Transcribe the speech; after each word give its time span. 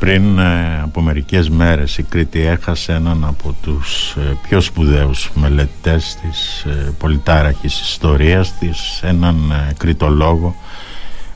Πριν 0.00 0.38
ε, 0.38 0.80
από 0.82 1.00
μερικές 1.00 1.48
μέρες 1.48 1.98
η 1.98 2.02
Κρήτη 2.02 2.40
έχασε 2.40 2.92
έναν 2.92 3.24
από 3.24 3.54
τους 3.62 4.14
ε, 4.16 4.36
πιο 4.48 4.60
σπουδαίους 4.60 5.30
μελετές 5.34 6.18
της 6.22 6.64
ε, 6.64 6.94
πολιτάραχης 6.98 7.80
ιστορίας 7.80 8.58
της, 8.58 9.00
έναν 9.02 9.52
κριτολόγο 9.76 10.54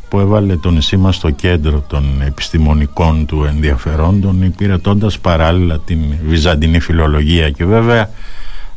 που 0.09 0.21
έβαλε 0.21 0.57
το 0.57 0.71
νησί 0.71 0.97
μας 0.97 1.17
στο 1.17 1.31
κέντρο 1.31 1.81
των 1.81 2.23
επιστημονικών 2.27 3.27
του 3.27 3.45
ενδιαφερόντων 3.45 4.43
υπηρετώντας 4.43 5.19
παράλληλα 5.19 5.79
την 5.79 6.01
βυζαντινή 6.27 6.81
φιλολογία 6.81 7.51
και 7.51 7.65
βέβαια 7.65 8.11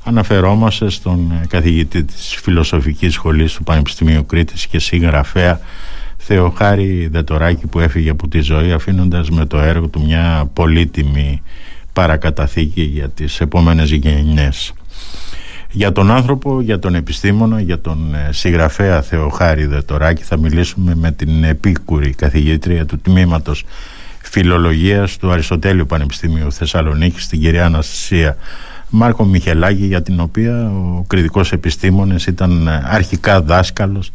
αναφερόμαστε 0.03 0.89
στον 0.89 1.41
καθηγητή 1.47 2.03
της 2.03 2.39
Φιλοσοφικής 2.43 3.13
Σχολής 3.13 3.53
του 3.53 3.63
Πανεπιστημίου 3.63 4.25
Κρήτης 4.25 4.67
και 4.67 4.79
συγγραφέα 4.79 5.59
Θεοχάρη 6.29 7.07
Δετοράκη 7.11 7.67
που 7.67 7.79
έφυγε 7.79 8.09
από 8.09 8.27
τη 8.27 8.39
ζωή 8.39 8.71
αφήνοντας 8.71 9.29
με 9.29 9.45
το 9.45 9.59
έργο 9.59 9.87
του 9.87 10.03
μια 10.05 10.49
πολύτιμη 10.53 11.41
παρακαταθήκη 11.93 12.81
για 12.81 13.09
τις 13.09 13.41
επόμενες 13.41 13.91
γενιές. 13.91 14.73
Για 15.71 15.91
τον 15.91 16.11
άνθρωπο, 16.11 16.61
για 16.61 16.79
τον 16.79 16.95
επιστήμονα, 16.95 17.61
για 17.61 17.81
τον 17.81 18.15
ε, 18.15 18.29
συγγραφέα 18.31 19.01
Θεοχάρη 19.01 19.65
Δετοράκη 19.65 20.23
θα 20.23 20.37
μιλήσουμε 20.37 20.95
με 20.95 21.11
την 21.11 21.43
επίκουρη 21.43 22.13
καθηγήτρια 22.13 22.85
του 22.85 22.97
τμήματος 22.97 23.65
Φιλολογίας 24.21 25.17
του 25.17 25.31
Αριστοτέλειου 25.31 25.85
Πανεπιστημίου 25.85 26.51
Θεσσαλονίκης 26.51 27.27
την 27.27 27.39
κυρία 27.39 27.65
Αναστασία 27.65 28.37
Μάρκο 28.89 29.23
Μιχελάκη 29.23 29.85
για 29.85 30.01
την 30.01 30.19
οποία 30.19 30.71
ο 30.71 31.03
κριτικός 31.07 31.51
επιστήμονες 31.51 32.25
ήταν 32.25 32.67
ε, 32.67 32.83
αρχικά 32.85 33.41
δάσκαλος 33.41 34.11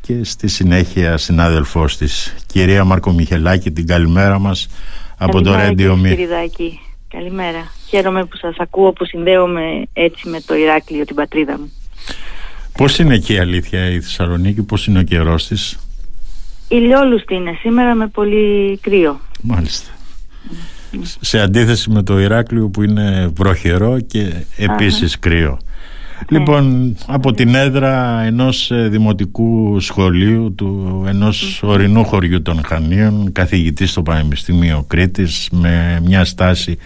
και 0.00 0.24
στη 0.24 0.48
συνέχεια 0.48 1.16
συνάδελφός 1.16 1.96
της. 1.96 2.34
Κυρία 2.46 2.84
Μάρκο 2.84 3.12
Μιχελάκη, 3.12 3.70
την 3.70 3.86
καλημέρα 3.86 4.38
μας 4.38 4.68
από 5.18 5.40
το 5.40 5.54
Radio 5.54 5.90
Me. 5.90 6.28
Καλημέρα. 7.08 7.72
Χαίρομαι 7.88 8.24
που 8.24 8.36
σας 8.36 8.56
ακούω, 8.58 8.92
που 8.92 9.04
συνδέομαι 9.04 9.62
έτσι 9.92 10.28
με 10.28 10.40
το 10.40 10.54
Ηράκλειο, 10.54 11.04
την 11.04 11.16
πατρίδα 11.16 11.58
μου. 11.58 11.72
Πώς 12.72 12.98
είναι 12.98 13.14
εκεί 13.14 13.32
η 13.32 13.38
αλήθεια 13.38 13.90
η 13.90 14.00
Θεσσαλονίκη, 14.00 14.62
πώς 14.62 14.86
είναι 14.86 14.98
ο 14.98 15.02
καιρός 15.02 15.46
της; 15.46 15.78
Ηλιόλουστη 16.68 17.34
είναι 17.34 17.56
σήμερα 17.60 17.94
με 17.94 18.06
πολύ 18.06 18.78
κρύο. 18.78 19.20
Μάλιστα. 19.40 19.90
Σε 21.20 21.40
αντίθεση 21.40 21.90
με 21.90 22.02
το 22.02 22.20
Ηράκλειο 22.20 22.68
που 22.68 22.82
είναι 22.82 23.30
βροχερό 23.34 24.00
και 24.00 24.32
επίσης 24.56 25.18
κρύο. 25.18 25.58
Ναι. 26.28 26.38
Λοιπόν, 26.38 26.96
από 27.06 27.32
την 27.32 27.54
έδρα 27.54 28.22
ενός 28.26 28.70
ε, 28.70 28.88
δημοτικού 28.88 29.80
σχολείου 29.80 30.54
του 30.54 31.04
ενός 31.08 31.62
ορεινού 31.62 32.04
χωριού 32.04 32.42
των 32.42 32.60
Χανίων 32.64 33.32
καθηγητής 33.32 33.90
στο 33.90 34.02
Πανεπιστήμιο 34.02 34.84
Κρήτης 34.88 35.48
με 35.52 36.00
μια 36.04 36.24
στάση 36.24 36.78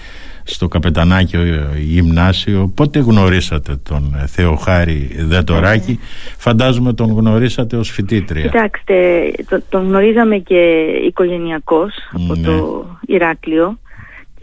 στο 0.44 0.68
Καπετανάκιο 0.68 1.40
Γυμνάσιο 1.78 2.72
πότε 2.74 2.98
γνωρίσατε 2.98 3.76
τον 3.82 4.16
ε, 4.22 4.26
Θεοχάρη 4.26 5.10
Δετοράκη; 5.18 5.90
Ναι. 5.90 5.98
φαντάζομαι 6.36 6.92
τον 6.92 7.12
γνωρίσατε 7.12 7.76
ως 7.76 7.90
φοιτήτρια 7.90 8.42
Κοιτάξτε, 8.42 8.94
τον 9.68 9.86
γνωρίζαμε 9.86 10.36
και 10.36 10.84
οικογενειακός 11.06 11.94
από 12.12 12.34
ναι. 12.34 12.42
το 12.46 12.86
Ηράκλειο 13.06 13.78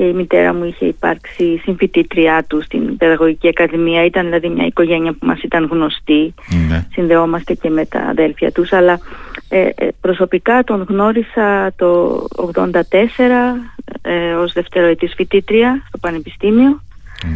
η 0.04 0.14
μητέρα 0.14 0.54
μου 0.54 0.66
είχε 0.66 0.86
υπάρξει 0.86 1.58
συμφοιτήτριά 1.64 2.46
του 2.48 2.62
στην 2.62 2.98
Παιδαγωγική 2.98 3.48
Ακαδημία. 3.48 4.06
Ήταν 4.06 4.26
δηλαδή 4.26 4.50
μια 4.50 4.66
οικογένεια 4.66 5.12
που 5.12 5.26
μας 5.26 5.42
ήταν 5.42 5.68
γνωστή. 5.72 6.34
Ναι. 6.70 6.88
Συνδεόμαστε 6.92 7.54
και 7.54 7.70
με 7.70 7.86
τα 7.86 8.00
αδέλφια 8.00 8.52
τους. 8.52 8.72
Αλλά 8.74 9.00
ε, 9.50 9.70
ε 9.76 9.88
προσωπικά 10.02 10.64
τον 10.64 10.86
γνώρισα 10.90 11.74
το 11.76 12.22
1984 12.36 12.72
ε, 14.02 14.34
ως 14.34 14.54
δευτεροετής 14.54 15.14
φοιτήτρια 15.16 15.84
στο 15.88 15.98
Πανεπιστήμιο. 15.98 16.82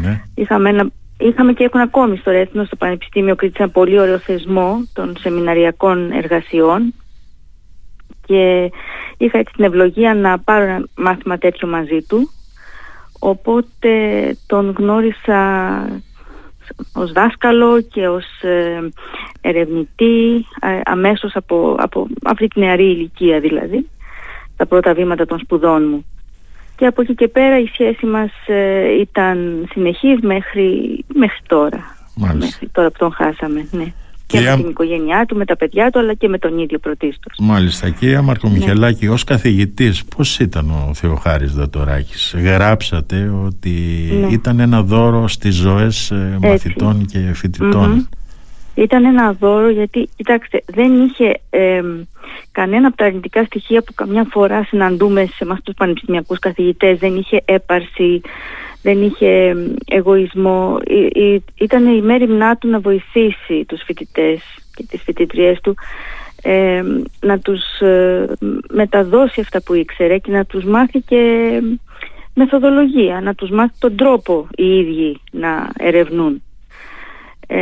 Ναι. 0.02 0.22
Είχαμε, 0.36 0.92
είχαμε 1.18 1.54
και 1.54 1.64
έχουν 1.64 1.80
ακόμη 1.80 2.18
στο 2.18 2.32
Ρέθινο 2.32 2.64
στο 2.64 2.76
Πανεπιστήμιο 2.76 3.36
Κρήτης 3.36 3.60
ένα 3.60 3.70
πολύ 3.70 4.00
ωραίο 4.00 4.18
θεσμό 4.18 4.84
των 4.94 5.16
σεμιναριακών 5.20 6.12
εργασιών 6.12 6.94
και 8.26 8.72
είχα 9.18 9.38
έτσι 9.38 9.54
την 9.56 9.66
ευλογία 9.66 10.14
να 10.14 10.40
πάρω 10.40 10.64
ένα 10.64 10.86
μάθημα 10.96 11.38
τέτοιο 11.38 11.68
μαζί 11.68 12.02
του 12.08 12.30
οπότε 13.30 13.92
τον 14.48 14.76
γνώρισα 14.78 15.40
ως 16.94 17.12
δάσκαλο 17.12 17.82
και 17.82 18.08
ως 18.08 18.26
ε, 18.42 18.90
ερευνητή 19.42 20.46
ε, 20.62 20.80
αμέσως 20.84 21.36
από, 21.36 21.76
από 21.80 22.08
αυτή 22.24 22.48
τη 22.48 22.60
νεαρή 22.60 22.84
ηλικία 22.84 23.40
δηλαδή 23.40 23.90
τα 24.58 24.66
πρώτα 24.66 24.94
βήματα 24.94 25.26
των 25.26 25.40
σπουδών 25.40 25.88
μου. 25.90 26.06
Και 26.76 26.86
από 26.86 27.02
εκεί 27.02 27.16
και 27.16 27.28
πέρα 27.28 27.60
η 27.60 27.66
σχέση 27.66 28.06
μας 28.06 28.32
ε, 28.46 29.00
ήταν 29.00 29.68
συνεχής 29.72 30.20
μέχρι, 30.22 31.00
μέχρι 31.14 31.40
τώρα. 31.48 31.98
Μέχρι 32.34 32.70
τώρα 32.72 32.92
που 32.92 32.98
τον 32.98 33.14
χάσαμε 33.14 33.68
ναι 33.72 33.94
και 34.28 34.40
με 34.40 34.56
την 34.56 34.70
οικογένειά 34.70 35.26
του, 35.26 35.36
με 35.36 35.46
τα 35.46 35.56
παιδιά 35.56 35.90
του, 35.90 36.00
αλλά 36.00 36.14
και 36.14 36.28
με 36.28 36.38
τον 36.38 36.58
ίδιο 36.58 36.80
πρωτίστως. 36.80 37.38
Μάλιστα. 37.40 37.90
Κυρία 37.90 38.22
Μαρκομιχελάκη, 38.22 39.06
ναι. 39.06 39.12
ως 39.12 39.24
καθηγητής, 39.24 40.06
πώς 40.06 40.40
ήταν 40.40 40.70
ο 40.70 40.94
Θεοχάρης 40.94 41.54
Δατοράκης. 41.54 42.36
Γράψατε 42.38 43.32
ότι 43.46 43.70
ναι. 44.22 44.28
ήταν 44.28 44.60
ένα 44.60 44.84
δώρο 44.84 45.28
στις 45.28 45.56
ζωές 45.56 46.12
ε, 46.12 46.38
μαθητών 46.42 47.06
και 47.06 47.20
φοιτητων 47.34 48.10
Ήταν 48.74 49.06
ένα 49.06 49.34
δώρο 49.34 49.70
γιατί, 49.70 50.10
κοιτάξτε, 50.16 50.64
δεν 50.66 51.04
είχε 51.04 51.40
ε, 51.50 51.82
κανένα 52.52 52.88
από 52.88 52.98
τα 52.98 53.06
αρνητικά 53.06 53.44
στοιχεία 53.44 53.82
που 53.82 53.94
καμιά 53.94 54.28
φορά 54.32 54.64
συναντούμε 54.64 55.26
σε 55.26 55.44
εμάς 55.44 55.62
τους 55.64 55.74
πανεπιστημιακούς 55.78 56.40
καθηγητές. 56.40 56.98
Δεν 56.98 57.16
είχε 57.16 57.42
έπαρση, 57.46 58.22
δεν 58.86 59.02
είχε 59.02 59.56
εγωισμό. 59.88 60.78
Ήταν 61.56 61.86
η 61.88 62.02
μέρημνά 62.02 62.58
του 62.58 62.68
να 62.68 62.80
βοηθήσει 62.80 63.66
τους 63.68 63.82
φοιτητές 63.86 64.42
και 64.76 64.86
τις 64.90 65.02
φοιτητριές 65.02 65.62
του 65.62 65.76
ε, 66.42 66.84
να 67.20 67.40
τους 67.40 67.80
ε, 67.80 68.26
μεταδώσει 68.70 69.42
αυτά 69.42 69.62
που 69.62 69.74
ήξερε 69.74 70.18
και 70.18 70.32
να 70.32 70.46
τους 70.46 70.64
μάθει 70.64 71.00
και 71.00 71.62
μεθοδολογία, 72.34 73.22
να 73.22 73.34
τους 73.34 73.50
μάθει 73.50 73.74
τον 73.80 73.96
τρόπο 73.96 74.48
οι 74.56 74.78
ίδιοι 74.78 75.20
να 75.32 75.70
ερευνούν. 75.78 76.42
Ε, 77.48 77.58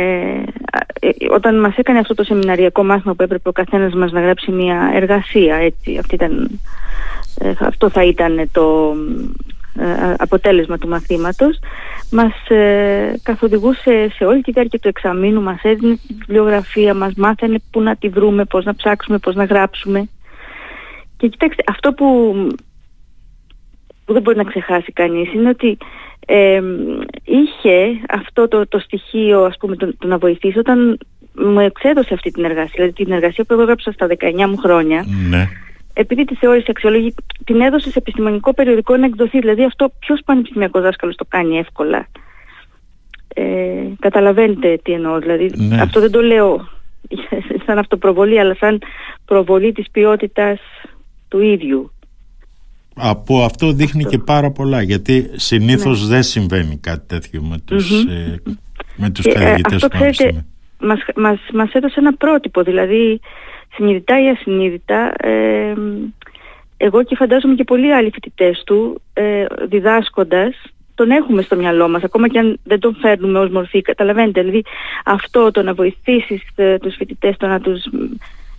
ε 1.00 1.10
όταν 1.30 1.60
μας 1.60 1.76
έκανε 1.76 1.98
αυτό 1.98 2.14
το 2.14 2.24
σεμιναριακό 2.24 2.84
μάθημα 2.84 3.14
που 3.14 3.22
έπρεπε 3.22 3.48
ο 3.48 3.52
καθένας 3.52 3.94
μας 3.94 4.12
να 4.12 4.20
γράψει 4.20 4.50
μια 4.50 4.90
εργασία 4.94 5.56
έτσι, 5.56 5.96
αυτή 5.98 6.14
ήταν, 6.14 6.60
αυτό 7.60 7.90
θα 7.90 8.04
ήταν 8.04 8.48
το, 8.52 8.94
ε, 8.94 9.53
αποτέλεσμα 10.16 10.78
του 10.78 10.88
μαθήματος. 10.88 11.58
Μας 12.10 12.48
ε, 12.48 13.20
καθοδηγούσε 13.22 14.10
σε 14.14 14.24
όλη 14.24 14.42
τη 14.42 14.52
διάρκεια 14.52 14.78
του 14.78 14.88
εξαμήνου 14.88 15.42
μας 15.42 15.62
έδινε 15.62 15.94
τη 15.94 16.14
βιβλιογραφία 16.18 16.94
μας 16.94 17.14
μάθαινε 17.14 17.58
πού 17.70 17.80
να 17.80 17.96
τη 17.96 18.08
βρούμε, 18.08 18.44
πώς 18.44 18.64
να 18.64 18.74
ψάξουμε, 18.74 19.18
πώς 19.18 19.34
να 19.34 19.44
γράψουμε. 19.44 20.08
Και 21.16 21.28
κοιτάξτε 21.28 21.62
αυτό 21.66 21.92
που, 21.92 22.34
που 24.04 24.12
δεν 24.12 24.22
μπορεί 24.22 24.36
να 24.36 24.44
ξεχάσει 24.44 24.92
κανείς 24.92 25.32
είναι 25.32 25.48
ότι 25.48 25.76
ε, 26.26 26.60
είχε 27.24 28.00
αυτό 28.08 28.48
το, 28.48 28.66
το 28.68 28.78
στοιχείο 28.78 29.44
ας 29.44 29.56
πούμε 29.56 29.76
το, 29.76 29.96
το 29.98 30.06
να 30.06 30.18
βοηθήσει 30.18 30.58
όταν 30.58 30.98
μου 31.34 31.60
εξέδωσε 31.60 32.14
αυτή 32.14 32.30
την 32.30 32.44
εργασία. 32.44 32.72
Δηλαδή 32.74 32.92
την 32.92 33.12
εργασία 33.12 33.44
που 33.44 33.52
εγώ 33.52 33.62
έγραψα 33.62 33.92
στα 33.92 34.06
19 34.06 34.46
μου 34.48 34.56
χρόνια 34.56 35.04
ναι 35.30 35.48
επειδή 35.94 36.24
τη 36.24 36.34
θεώρησε 36.34 36.66
αξιολόγη, 36.70 37.14
την 37.44 37.60
έδωσε 37.60 37.90
σε 37.90 37.98
επιστημονικό 37.98 38.54
περιοδικό 38.54 38.96
να 38.96 39.06
εκδοθεί. 39.06 39.38
Δηλαδή 39.38 39.64
αυτό 39.64 39.92
ποιος 39.98 40.20
πανεπιστημιακός 40.24 40.82
δάσκαλος 40.82 41.16
το 41.16 41.24
κάνει 41.28 41.58
εύκολα; 41.58 42.06
Ε, 43.34 43.42
καταλαβαίνετε 43.98 44.80
τι 44.82 44.92
εννοώ. 44.92 45.18
Δηλαδή 45.18 45.50
ναι. 45.56 45.80
αυτό 45.80 46.00
δεν 46.00 46.10
το 46.10 46.20
λέω 46.20 46.68
σαν 47.66 47.78
αυτοπροβολή, 47.78 48.40
αλλά 48.40 48.54
σαν 48.54 48.82
προβολή 49.24 49.72
της 49.72 49.90
ποιότητας 49.90 50.60
του 51.28 51.40
ίδιου. 51.40 51.92
Από 52.96 53.44
αυτό 53.44 53.72
δείχνει 53.72 54.04
και 54.04 54.18
πάρα 54.18 54.50
πολλά, 54.50 54.82
γιατί 54.82 55.30
συνήθως 55.32 56.02
ναι. 56.02 56.08
δεν 56.08 56.22
συμβαίνει 56.22 56.78
κάτι 56.78 57.06
τέτοιο 57.06 57.42
με 57.42 57.58
τους, 57.64 58.04
mm 58.04 58.10
ε, 58.10 58.36
με 58.96 59.10
τους 59.10 59.26
καθηγητές 59.26 59.82
ε, 59.82 59.86
αυτό, 59.86 60.10
ξέρετε, 60.10 60.44
μας, 60.80 60.98
μας, 61.16 61.38
μας 61.52 61.72
έδωσε 61.72 61.94
ένα 61.98 62.14
πρότυπο, 62.14 62.62
δηλαδή 62.62 63.20
συνειδητά 63.74 64.22
ή 64.22 64.28
ασυνείδητα 64.28 65.12
ε, 65.16 65.74
εγώ 66.76 67.02
και 67.02 67.16
φαντάζομαι 67.16 67.54
και 67.54 67.64
πολλοί 67.64 67.94
άλλοι 67.94 68.10
φοιτητές 68.10 68.62
του 68.66 69.02
ε, 69.12 69.44
διδάσκοντας 69.68 70.54
τον 70.94 71.10
έχουμε 71.10 71.42
στο 71.42 71.56
μυαλό 71.56 71.88
μας 71.88 72.02
ακόμα 72.02 72.28
και 72.28 72.38
αν 72.38 72.58
δεν 72.64 72.80
τον 72.80 72.96
φέρνουμε 73.00 73.38
ως 73.38 73.50
μορφή 73.50 73.82
καταλαβαίνετε 73.82 74.40
δηλαδή 74.40 74.62
αυτό 75.04 75.50
το 75.50 75.62
να 75.62 75.74
βοηθήσεις 75.74 76.42
ε, 76.54 76.78
τους 76.78 76.94
φοιτητές 76.94 77.36
το 77.36 77.46
να 77.46 77.60
τους 77.60 77.82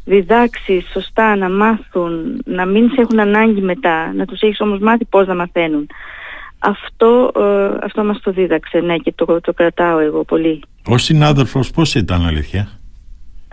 διδάξεις 0.05 0.85
σωστά 0.91 1.35
να 1.35 1.49
μάθουν 1.49 2.41
να 2.45 2.65
μην 2.65 2.89
σε 2.89 3.01
έχουν 3.01 3.19
ανάγκη 3.19 3.61
μετά 3.61 4.13
να 4.13 4.25
τους 4.25 4.41
έχεις 4.41 4.59
όμως 4.59 4.79
μάθει 4.79 5.05
πώς 5.05 5.27
να 5.27 5.35
μαθαίνουν. 5.35 5.87
Αυτό, 6.59 7.31
ε, 7.35 7.77
αυτό 7.85 8.03
μας 8.03 8.19
το 8.21 8.31
δίδαξε 8.31 8.79
ναι 8.79 8.97
και 8.97 9.13
το, 9.15 9.41
το 9.41 9.53
κρατάω 9.53 9.99
εγώ 9.99 10.23
πολύ. 10.23 10.61
Ο 10.85 10.97
συνάδελφος 10.97 11.71
πώς 11.71 11.95
ήταν 11.95 12.25
αλήθεια; 12.25 12.69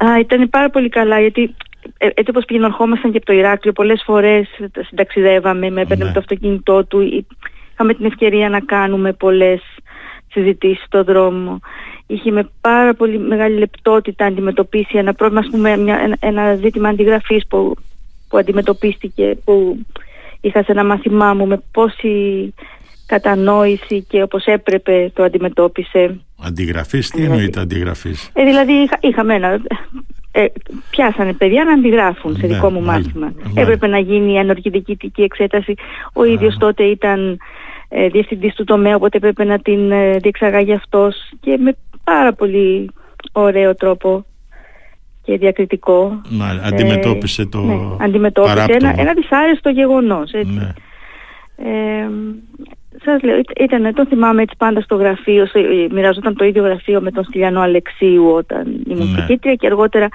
Α, 0.05 0.19
ήταν 0.19 0.49
πάρα 0.51 0.71
πολύ 0.71 0.89
καλά 0.89 1.21
γιατί 1.21 1.55
ε, 1.99 2.07
έτσι 2.07 2.31
όπως 2.31 2.45
πήγαινε 2.45 2.67
ερχόμασταν 2.67 3.11
και 3.11 3.17
από 3.17 3.27
το 3.27 3.33
Ηράκλειο 3.33 3.73
πολλές 3.73 4.03
φορές 4.07 4.49
συνταξιδεύαμε, 4.89 5.71
με 5.71 5.81
έπαιρνε 5.81 6.05
ναι. 6.05 6.13
το 6.13 6.19
αυτοκίνητό 6.19 6.85
του 6.85 7.01
είχαμε 7.75 7.95
την 7.95 8.05
ευκαιρία 8.05 8.49
να 8.49 8.61
κάνουμε 8.61 9.13
πολλές 9.13 9.63
συζητήσεις 10.29 10.85
στο 10.85 11.05
δρόμο 11.05 11.61
είχε 12.13 12.31
με 12.31 12.49
πάρα 12.61 12.95
πολύ 12.95 13.19
μεγάλη 13.19 13.59
λεπτότητα 13.59 14.25
αντιμετωπίσει 14.25 14.99
ένα 14.99 15.15
πρόβλημα, 15.15 15.41
ας 15.41 15.51
πούμε, 15.51 15.77
μια, 15.77 16.17
ένα, 16.21 16.55
ζήτημα 16.55 16.89
αντιγραφής 16.89 17.47
που, 17.49 17.75
που 18.29 18.39
αντιμετωπίστηκε, 18.39 19.39
που 19.45 19.79
είχα 20.41 20.63
σε 20.63 20.73
ένα 20.73 20.85
μάθημά 20.85 21.35
μου 21.35 21.47
με 21.47 21.63
πόση 21.73 22.55
κατανόηση 23.07 24.03
και 24.03 24.23
όπως 24.23 24.45
έπρεπε 24.45 25.11
το 25.15 25.23
αντιμετώπισε. 25.23 26.21
Αντιγραφής, 26.45 27.11
τι 27.11 27.17
δηλαδή, 27.17 27.35
εννοείται 27.35 27.61
αντιγραφής; 27.61 28.31
Ε, 28.33 28.45
δηλαδή 28.45 28.73
είχα, 28.73 28.99
είχαμε 29.01 29.35
ένα, 29.35 29.61
ε, 30.33 30.45
πιάσανε 30.91 31.33
παιδιά 31.33 31.65
να 31.65 31.73
αντιγράφουν 31.73 32.37
σε 32.37 32.47
ναι, 32.47 32.55
δικό 32.55 32.71
μου 32.71 32.83
μάθημα. 32.83 33.33
Έπρεπε 33.55 33.87
να 33.87 33.99
γίνει 33.99 34.33
η 34.33 34.39
ανορκητική 34.39 35.23
εξέταση. 35.23 35.75
Ο 36.13 36.25
ίδιος 36.25 36.57
τότε 36.59 36.83
ήταν 36.83 37.39
ε, 37.89 38.09
διευθυντής 38.09 38.55
του 38.55 38.65
τομέα, 38.65 38.95
οπότε 38.97 39.17
έπρεπε 39.17 39.45
να 39.45 39.59
την 39.59 39.91
ε, 39.91 40.17
διεξαγάγει 40.17 40.73
αυτός 40.73 41.17
και 41.41 41.59
με 41.61 41.77
πάρα 42.05 42.33
πολύ 42.33 42.91
ωραίο 43.33 43.75
τρόπο 43.75 44.25
και 45.23 45.37
διακριτικό. 45.37 46.21
Να, 46.29 46.47
αντιμετώπισε 46.47 47.47
το 47.47 47.61
ναι, 47.61 48.05
αντιμετώπισε 48.05 48.67
ένα, 48.69 48.95
ένα 48.97 49.13
δυσάρεστο 49.13 49.71
γεγονός. 49.71 50.33
Έτσι. 50.33 50.53
Ναι. 50.53 50.73
Ε, 51.57 52.09
σας 53.05 53.23
λέω, 53.23 53.41
ήταν, 53.61 53.95
τον 53.95 54.07
θυμάμαι 54.07 54.43
έτσι 54.43 54.55
πάντα 54.59 54.81
στο 54.81 54.95
γραφείο, 54.95 55.47
στο, 55.47 55.59
ε, 55.59 55.87
μοιραζόταν 55.91 56.37
το 56.37 56.45
ίδιο 56.45 56.63
γραφείο 56.63 57.01
με 57.01 57.11
τον 57.11 57.25
Στυλιανό 57.25 57.61
Αλεξίου 57.61 58.33
όταν 58.33 58.83
ήμουν 58.89 59.27
ναι. 59.29 59.55
και 59.55 59.67
αργότερα 59.67 60.09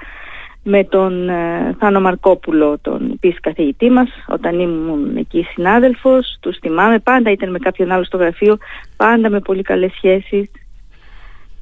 με 0.62 0.84
τον 0.84 1.28
ε, 1.28 1.76
Θάνο 1.78 2.00
Μαρκόπουλο, 2.00 2.78
τον 2.80 3.10
επίσης 3.14 3.40
καθηγητή 3.40 3.90
μας, 3.90 4.08
όταν 4.28 4.60
ήμουν 4.60 5.16
εκεί 5.16 5.46
συνάδελφος, 5.52 6.38
τους 6.40 6.58
θυμάμαι, 6.58 6.98
πάντα 6.98 7.30
ήταν 7.30 7.50
με 7.50 7.58
κάποιον 7.58 7.90
άλλο 7.90 8.04
στο 8.04 8.16
γραφείο, 8.16 8.56
πάντα 8.96 9.30
με 9.30 9.40
πολύ 9.40 9.62
καλές 9.62 9.92
σχέσεις 9.92 10.50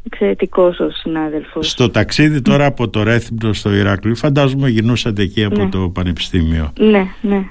εξαιρετικός 0.06 0.79
ο 0.79 0.91
συνάδελφος. 0.91 1.70
Στο 1.70 1.91
ταξίδι 1.91 2.43
τώρα 2.43 2.67
από 2.67 2.88
το 2.88 3.03
Ρέθιμπτο 3.03 3.53
στο 3.53 3.75
Ηράκλειο, 3.75 4.14
φαντάζομαι 4.14 4.69
γινούσατε 4.69 5.23
εκεί 5.23 5.44
από 5.44 5.62
ναι. 5.62 5.69
το 5.69 5.91
Πανεπιστήμιο. 5.94 6.73
Ναι, 6.79 7.06
ναι. 7.20 7.44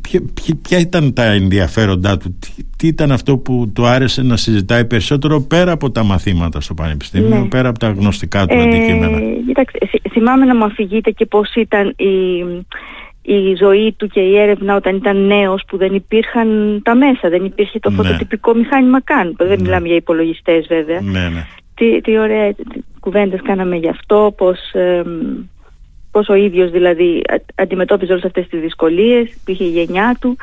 Ποια, 0.00 0.20
ποια, 0.62 0.78
ήταν 0.78 1.12
τα 1.12 1.24
ενδιαφέροντά 1.24 2.16
του, 2.16 2.38
τι, 2.76 2.86
ήταν 2.86 3.12
αυτό 3.12 3.38
που 3.38 3.72
του 3.74 3.86
άρεσε 3.86 4.22
να 4.22 4.36
συζητάει 4.36 4.84
περισσότερο 4.84 5.40
πέρα 5.40 5.72
από 5.72 5.90
τα 5.90 6.04
μαθήματα 6.04 6.60
στο 6.60 6.74
Πανεπιστήμιο, 6.74 7.38
ναι. 7.38 7.48
πέρα 7.48 7.68
από 7.68 7.78
τα 7.78 7.88
γνωστικά 7.88 8.46
του 8.46 8.58
ε, 8.58 8.62
αντικείμενα; 8.62 9.18
Κοιτάξτε, 9.46 9.78
θυμάμαι 10.10 10.44
να 10.44 10.56
μου 10.56 10.64
αφηγείτε 10.64 11.10
και 11.10 11.26
πώς 11.26 11.54
ήταν 11.54 11.94
η, 11.96 12.44
η 13.22 13.54
ζωή 13.58 13.94
του 13.96 14.06
και 14.06 14.20
η 14.20 14.38
έρευνα 14.38 14.76
όταν 14.76 14.96
ήταν 14.96 15.26
νέος 15.26 15.62
που 15.66 15.76
δεν 15.76 15.94
υπήρχαν 15.94 16.80
τα 16.84 16.94
μέσα, 16.94 17.28
δεν 17.28 17.44
υπήρχε 17.44 17.78
το 17.78 17.90
ναι. 17.90 17.96
φωτοτυπικό 17.96 18.54
μηχάνημα 18.54 19.00
καν. 19.00 19.34
Δεν 19.38 19.48
ναι. 19.48 19.56
μιλάμε 19.56 19.86
για 19.86 19.96
υπολογιστές 19.96 20.66
βέβαια. 20.66 21.00
Ναι, 21.00 21.28
ναι 21.28 21.46
τι, 21.74 22.00
τι 22.00 22.18
ωραία 22.18 22.54
κουβέντες 23.00 23.40
κάναμε 23.42 23.76
γι' 23.76 23.88
αυτό, 23.88 24.34
πώς, 24.36 24.72
ε, 24.72 25.02
πώς 26.10 26.28
ο 26.28 26.34
ίδιος 26.34 26.70
δηλαδή 26.70 27.22
αντιμετώπιζε 27.54 28.12
όλες 28.12 28.24
αυτές 28.24 28.48
τις 28.48 28.60
δυσκολίες 28.60 29.36
που 29.44 29.50
είχε 29.50 29.64
η 29.64 29.68
γενιά 29.68 30.16
του. 30.20 30.36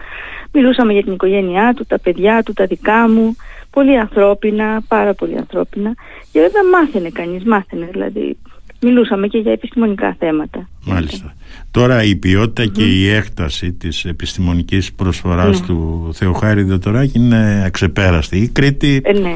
Μιλούσαμε 0.51 0.93
για 0.93 1.03
την 1.03 1.13
οικογένειά 1.13 1.73
του, 1.73 1.85
τα 1.85 1.99
παιδιά 1.99 2.43
του, 2.43 2.53
τα 2.53 2.65
δικά 2.65 3.09
μου. 3.09 3.35
Πολύ 3.71 3.97
ανθρώπινα, 3.97 4.81
πάρα 4.87 5.13
πολύ 5.13 5.37
ανθρώπινα. 5.37 5.93
Και 6.31 6.39
βέβαια 6.39 6.63
μάθαινε 6.71 7.09
κανείς, 7.09 7.43
μάθαινε 7.43 7.89
δηλαδή 7.91 8.37
μιλούσαμε 8.81 9.27
και 9.27 9.37
για 9.37 9.51
επιστημονικά 9.51 10.15
θέματα. 10.19 10.69
Μάλιστα. 10.85 11.33
Τώρα 11.71 12.03
η 12.03 12.15
ποιοτητα 12.15 12.65
και 12.65 12.83
η 12.83 13.09
έκταση 13.09 13.71
της 13.71 14.05
επιστημονικής 14.05 14.93
προσφοράς 14.93 15.59
ναι. 15.59 15.67
του 15.67 16.09
Θεοχάρη 16.13 16.63
Δετοράκη 16.63 17.19
είναι 17.19 17.63
αξεπέραστη. 17.65 18.37
Η 18.37 18.47
Κρήτη 18.47 19.01
ε, 19.03 19.11
ναι, 19.11 19.19
ναι. 19.19 19.33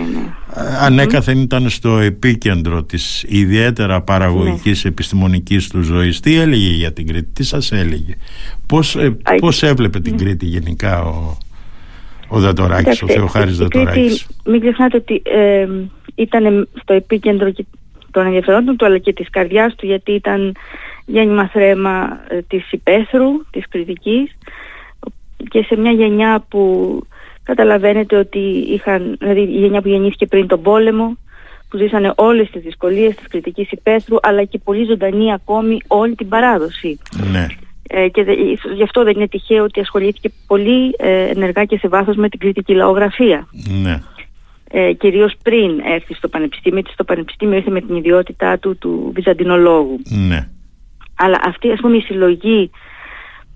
ανέκαθεν 0.79 1.41
ήταν 1.41 1.69
στο 1.69 1.97
επίκεντρο 1.97 2.83
της 2.83 3.25
ιδιαίτερα 3.27 4.01
παραγωγικής 4.01 4.85
επιστημονικής 4.85 5.67
του 5.67 5.81
ζωής. 5.81 6.19
Τι 6.19 6.35
έλεγε 6.35 6.69
για 6.69 6.93
την 6.93 7.07
Κρήτη, 7.07 7.29
τι 7.33 7.43
σας 7.43 7.71
έλεγε; 7.71 8.13
Πώς, 8.65 8.95
ε, 8.95 9.17
πώς 9.39 9.63
έβλεπε 9.63 9.99
την 9.99 10.17
Κρήτη 10.17 10.45
γενικά 10.45 11.03
ο, 11.03 11.37
ο 12.27 12.39
Δατοράκης, 12.39 13.01
ο 13.01 13.07
Θεοχάρης 13.07 13.57
Δατοράκης. 13.57 14.27
Μην 14.45 14.59
ξεχνάτε 14.59 14.97
ότι 14.97 15.21
ε, 15.25 15.67
ήταν 16.15 16.67
στο 16.81 16.93
επίκεντρο 16.93 17.51
των 18.13 18.25
ενδιαφερόντων 18.25 18.77
του 18.77 18.85
αλλά 18.85 18.97
και 18.97 19.13
της 19.13 19.29
καρδιάς 19.29 19.75
του 19.75 19.85
γιατί 19.85 20.11
ήταν 20.11 20.55
γέννημα 21.05 21.47
θρέμα 21.47 22.19
ε, 22.27 22.41
της 22.41 22.71
υπαίθρου, 22.71 23.29
της 23.51 23.67
κριτικής 23.69 24.37
και 25.49 25.63
σε 25.63 25.75
μια 25.75 25.91
γενιά 25.91 26.45
που 26.49 27.01
καταλαβαίνετε 27.43 28.15
ότι 28.15 28.39
είχαν, 28.69 29.15
δηλαδή 29.19 29.41
η 29.41 29.59
γενιά 29.59 29.81
που 29.81 29.87
γεννήθηκε 29.87 30.25
πριν 30.25 30.47
τον 30.47 30.61
πόλεμο 30.61 31.17
που 31.69 31.77
ζήσανε 31.77 32.13
όλες 32.15 32.49
τις 32.49 32.61
δυσκολίες 32.61 33.15
της 33.15 33.27
κριτικής 33.27 33.71
υπαίθρου 33.71 34.17
αλλά 34.21 34.43
και 34.43 34.59
πολύ 34.63 34.85
ζωντανή 34.85 35.33
ακόμη 35.33 35.77
όλη 35.87 36.15
την 36.15 36.27
παράδοση. 36.27 36.99
Ναι. 37.31 37.47
Ε, 37.87 38.07
και 38.07 38.23
δε, 38.23 38.33
γι' 38.75 38.83
αυτό 38.83 39.03
δεν 39.03 39.13
είναι 39.15 39.27
τυχαίο 39.27 39.63
ότι 39.63 39.79
ασχολήθηκε 39.79 40.31
πολύ 40.47 40.95
ε, 40.97 41.29
ενεργά 41.29 41.65
και 41.65 41.77
σε 41.77 41.87
βάθος 41.87 42.15
με 42.15 42.29
την 42.29 42.39
κριτική 42.39 42.73
λαογραφία. 42.73 43.47
Ναι 43.81 44.01
ε, 44.75 44.93
κυρίως 44.93 45.33
πριν 45.43 45.79
έρθει 45.85 46.13
στο 46.13 46.27
πανεπιστήμιο, 46.27 46.79
γιατί 46.79 46.93
στο 46.93 47.03
πανεπιστήμιο 47.03 47.57
ήρθε 47.57 47.69
με 47.69 47.81
την 47.81 47.95
ιδιότητά 47.95 48.57
του 48.59 48.77
του 48.77 49.11
βυζαντινολόγου. 49.15 49.99
Ναι. 50.27 50.47
Αλλά 51.15 51.39
αυτή 51.43 51.71
ας 51.71 51.79
πούμε 51.79 51.97
η 51.97 52.01
συλλογή 52.01 52.71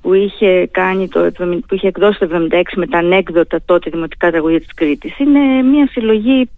που 0.01 0.13
είχε, 0.13 0.67
κάνει 0.71 1.07
το, 1.07 1.31
που 1.37 1.75
είχε 1.75 1.87
εκδώσει 1.87 2.19
το 2.19 2.47
1976 2.51 2.61
με 2.75 2.87
τα 2.87 2.97
ανέκδοτα 2.97 3.59
τότε 3.65 3.89
δημοτικά 3.89 4.31
τραγουδία 4.31 4.59
της 4.59 4.73
Κρήτης 4.73 5.19
είναι 5.19 5.61
μια 5.61 5.87
συλλογή 5.91 6.49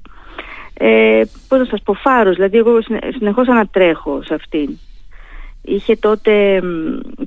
ε, 0.74 1.22
πώς 1.48 1.60
να 1.60 1.66
σας 1.66 1.82
πω 1.84 1.94
φάρος, 1.94 2.36
δηλαδή 2.36 2.58
εγώ 2.58 2.80
συνεχώς 3.18 3.48
ανατρέχω 3.48 4.22
σε 4.24 4.34
αυτήν. 4.34 4.78
Είχε 5.62 5.96
τότε, 5.96 6.62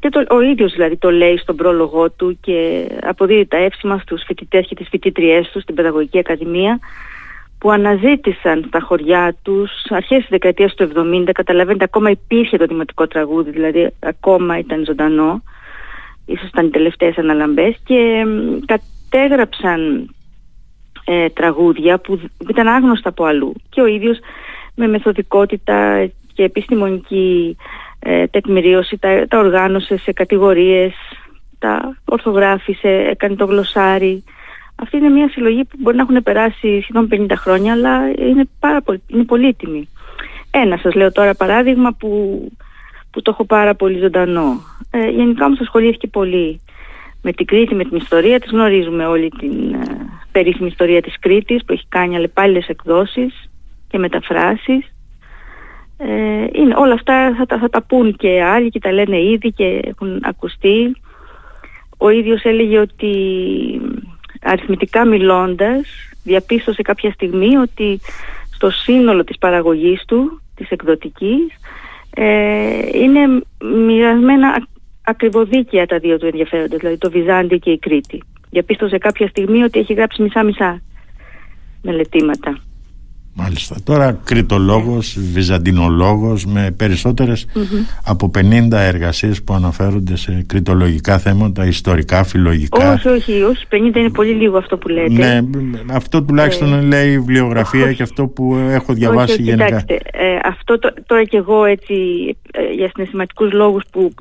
και 0.00 0.08
το, 0.08 0.24
ο 0.34 0.40
ίδιος 0.40 0.72
δηλαδή 0.72 0.96
το 0.96 1.10
λέει 1.10 1.36
στον 1.36 1.56
πρόλογό 1.56 2.10
του 2.10 2.38
και 2.40 2.86
αποδίδει 3.02 3.46
τα 3.46 3.56
εύσημα 3.56 3.98
στους 3.98 4.22
φοιτητές 4.26 4.66
και 4.66 4.74
τις 4.74 4.88
φοιτήτριές 4.88 5.50
τους 5.50 5.62
στην 5.62 5.74
Παιδαγωγική 5.74 6.18
Ακαδημία 6.18 6.78
που 7.62 7.70
αναζήτησαν 7.70 8.64
στα 8.68 8.80
χωριά 8.80 9.36
τους 9.42 9.70
αρχές 9.88 10.18
της 10.18 10.28
δεκαετίας 10.28 10.74
του 10.74 10.90
70 10.94 11.30
καταλαβαίνετε 11.32 11.84
ακόμα 11.84 12.10
υπήρχε 12.10 12.56
το 12.56 12.66
δημοτικό 12.66 13.06
τραγούδι 13.06 13.50
δηλαδή 13.50 13.90
ακόμα 14.00 14.58
ήταν 14.58 14.84
ζωντανό. 14.84 15.42
Ίσως 16.26 16.48
ήταν 16.48 16.66
οι 16.66 16.70
τελευταίες 16.70 17.18
αναλαμπές 17.18 17.76
και 17.84 18.24
κατέγραψαν 18.66 20.10
ε, 21.04 21.28
τραγούδια 21.28 21.98
που 21.98 22.20
ήταν 22.48 22.68
άγνωστα 22.68 23.08
από 23.08 23.24
αλλού. 23.24 23.52
Και 23.68 23.80
ο 23.80 23.86
ίδιος 23.86 24.18
με 24.74 24.86
μεθοδικότητα 24.86 26.10
και 26.34 26.42
επιστημονική 26.42 27.56
ε, 27.98 28.26
τεκμηρίωση 28.26 28.98
τα, 28.98 29.26
τα 29.28 29.38
οργάνωσε 29.38 29.96
σε 29.96 30.12
κατηγορίες 30.12 30.94
τα 31.58 31.96
ορθογράφησε, 32.04 32.88
έκανε 32.88 33.34
το 33.34 33.44
γλωσσάρι 33.44 34.24
αυτή 34.82 34.96
είναι 34.96 35.08
μια 35.08 35.28
συλλογή 35.28 35.64
που 35.64 35.76
μπορεί 35.78 35.96
να 35.96 36.02
έχουν 36.02 36.22
περάσει 36.22 36.80
σχεδόν 36.82 37.08
50 37.10 37.26
χρόνια, 37.36 37.72
αλλά 37.72 38.08
είναι, 38.08 38.48
πάρα 38.60 38.82
πολύ, 38.82 39.02
είναι 39.06 39.24
πολύτιμη. 39.24 39.88
Ένα 40.50 40.76
σας 40.76 40.94
λέω 40.94 41.12
τώρα 41.12 41.34
παράδειγμα 41.34 41.92
που, 41.92 42.08
που 43.10 43.22
το 43.22 43.30
έχω 43.30 43.44
πάρα 43.44 43.74
πολύ 43.74 43.98
ζωντανό. 43.98 44.60
Ε, 44.90 45.08
γενικά 45.08 45.44
όμως 45.44 45.60
ασχολήθηκε 45.60 46.06
πολύ 46.06 46.60
με 47.22 47.32
την 47.32 47.46
Κρήτη, 47.46 47.74
με 47.74 47.84
την 47.84 47.96
ιστορία 47.96 48.40
της. 48.40 48.50
Γνωρίζουμε 48.50 49.06
όλη 49.06 49.28
την 49.28 49.74
ε, 49.74 49.80
περίφημη 50.32 50.68
ιστορία 50.68 51.02
της 51.02 51.18
Κρήτης 51.18 51.64
που 51.64 51.72
έχει 51.72 51.86
κάνει 51.88 52.16
αλλεπάλληλες 52.16 52.68
εκδόσεις 52.68 53.50
και 53.88 53.98
μεταφράσεις. 53.98 54.94
Ε, 55.96 56.46
είναι, 56.52 56.74
όλα 56.76 56.92
αυτά 56.92 57.34
θα, 57.34 57.58
θα 57.58 57.68
τα 57.68 57.82
πούν 57.82 58.16
και 58.16 58.42
άλλοι 58.42 58.68
και 58.68 58.78
τα 58.78 58.92
λένε 58.92 59.22
ήδη 59.22 59.52
και 59.52 59.80
έχουν 59.84 60.20
ακουστεί. 60.22 60.96
Ο 61.98 62.10
ίδιος 62.10 62.42
έλεγε 62.42 62.78
ότι 62.78 63.10
αριθμητικά 64.42 65.06
μιλώντας 65.06 65.80
διαπίστωσε 66.22 66.82
κάποια 66.82 67.12
στιγμή 67.12 67.56
ότι 67.56 68.00
στο 68.54 68.70
σύνολο 68.70 69.24
της 69.24 69.38
παραγωγής 69.38 70.04
του, 70.06 70.42
της 70.54 70.70
εκδοτικής, 70.70 71.46
ε, 72.10 72.98
είναι 72.98 73.42
μοιρασμένα 73.86 74.66
ακριβοδίκαια 75.02 75.86
τα 75.86 75.98
δύο 75.98 76.18
του 76.18 76.26
ενδιαφέροντα, 76.26 76.76
δηλαδή 76.76 76.98
το 76.98 77.10
Βυζάντιο 77.10 77.58
και 77.58 77.70
η 77.70 77.78
Κρήτη. 77.78 78.22
Διαπίστωσε 78.50 78.98
κάποια 78.98 79.28
στιγμή 79.28 79.62
ότι 79.62 79.78
έχει 79.78 79.92
γράψει 79.92 80.22
μισά-μισά 80.22 80.82
μελετήματα. 81.82 82.58
Μάλιστα. 83.34 83.76
Τώρα 83.84 84.20
κριτολόγος, 84.24 85.18
βυζαντινολόγος 85.32 86.46
με 86.46 86.74
περισσοτερες 86.76 87.46
από 88.04 88.30
50 88.34 88.68
εργασίες 88.72 89.42
που 89.42 89.54
αναφέρονται 89.54 90.16
σε 90.16 90.44
κριτολογικά 90.46 91.18
θέματα, 91.18 91.66
ιστορικά, 91.66 92.24
φιλολογικά. 92.24 92.92
Όχι, 92.92 93.08
όχι, 93.08 93.42
όχι. 93.42 93.66
50 93.70 93.96
είναι 93.96 94.10
πολύ 94.10 94.32
λίγο 94.32 94.58
αυτό 94.58 94.78
που 94.78 94.88
λέτε. 94.88 95.08
Ναι, 95.08 95.40
αυτό 95.92 96.22
τουλάχιστον 96.22 96.74
ε, 96.74 96.80
λέει 96.80 97.12
η 97.12 97.18
βιβλιογραφία 97.18 97.92
και 97.92 98.02
αυτό 98.02 98.26
που 98.26 98.54
έχω 98.54 98.92
διαβάσει 98.92 99.42
γενικά. 99.42 99.64
Κοιτάξτε, 99.64 99.94
ε, 99.94 100.38
αυτό 100.44 100.78
τώρα 101.06 101.24
και 101.24 101.36
εγώ 101.36 101.64
έτσι 101.64 101.94
ε, 102.52 102.72
για 102.74 102.90
συναισθηματικούς 102.94 103.52
λόγους 103.52 103.82
που 103.90 104.14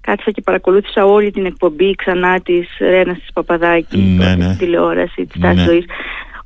κάθισα 0.00 0.30
και 0.30 0.42
παρακολούθησα 0.44 1.04
όλη 1.04 1.30
την 1.30 1.46
εκπομπή 1.46 1.94
ξανά 1.94 2.40
της 2.40 2.68
Ρένας 2.78 3.18
της 3.18 3.32
Παπαδάκης 3.32 4.16
ναι, 4.16 4.34
ναι. 4.34 4.56
τηλεόρασης 4.58 5.28
της 5.28 5.40
ναι. 5.40 5.54
ζωής 5.56 5.84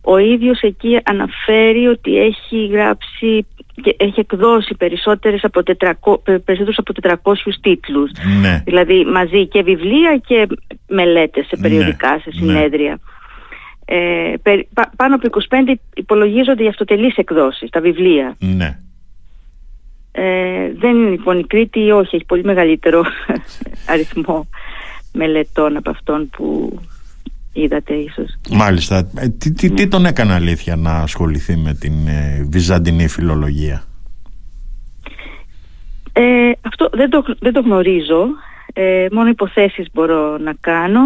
ο 0.03 0.19
ίδιος 0.19 0.61
εκεί 0.61 1.01
αναφέρει 1.05 1.87
ότι 1.87 2.19
έχει 2.19 2.67
γράψει 2.67 3.47
και 3.83 3.97
έχει 3.99 4.21
εκδώσει 4.21 4.75
περισσότερες 4.75 5.45
από 5.45 5.61
400, 5.79 6.17
περισσότερους 6.25 6.79
από 6.79 6.93
400 7.03 7.35
τίτλους. 7.61 8.11
Ναι. 8.41 8.63
Δηλαδή 8.65 9.05
μαζί 9.05 9.47
και 9.47 9.63
βιβλία 9.63 10.21
και 10.27 10.47
μελέτες 10.89 11.47
σε 11.47 11.57
περιοδικά, 11.57 12.19
σε 12.19 12.31
ναι. 12.33 12.33
συνέδρια. 12.33 12.99
Ε, 13.85 14.33
πάνω 14.97 15.15
από 15.15 15.41
25 15.49 15.75
υπολογίζονται 15.95 16.63
για 16.63 16.71
αυτοτελείς 16.71 17.17
εκδόσεις, 17.17 17.71
τα 17.71 17.81
βιβλία. 17.81 18.37
Ναι. 18.39 18.79
Ε, 20.13 20.73
δεν 20.75 20.97
είναι 20.97 21.11
λοιπόν 21.11 21.39
η 21.39 21.45
Κρήτη, 21.45 21.91
όχι, 21.91 22.17
έχει 22.17 22.25
πολύ 22.25 22.45
μεγαλύτερο 22.45 23.05
αριθμό 23.93 24.49
μελετών 25.13 25.77
από 25.77 25.91
αυτόν 25.91 26.31
που 26.31 26.79
είδατε 27.53 27.95
ίσως. 27.95 28.37
Μάλιστα. 28.51 29.11
Ε, 29.17 29.29
τι, 29.29 29.53
τι, 29.53 29.71
τι, 29.71 29.89
τον 29.89 30.05
έκανε 30.05 30.33
αλήθεια 30.33 30.77
να 30.77 30.93
ασχοληθεί 30.93 31.57
με 31.57 31.75
την 31.75 32.07
ε, 32.07 32.47
βυζαντινή 32.51 33.09
φιλολογία; 33.09 33.83
Ε, 36.13 36.51
αυτό 36.61 36.89
δεν 36.93 37.11
το, 37.11 37.25
δεν 37.39 37.53
το 37.53 37.61
γνωρίζω. 37.61 38.27
Ε, 38.73 39.07
μόνο 39.13 39.29
υποθέσεις 39.29 39.87
μπορώ 39.93 40.39
να 40.39 40.55
κάνω. 40.61 41.01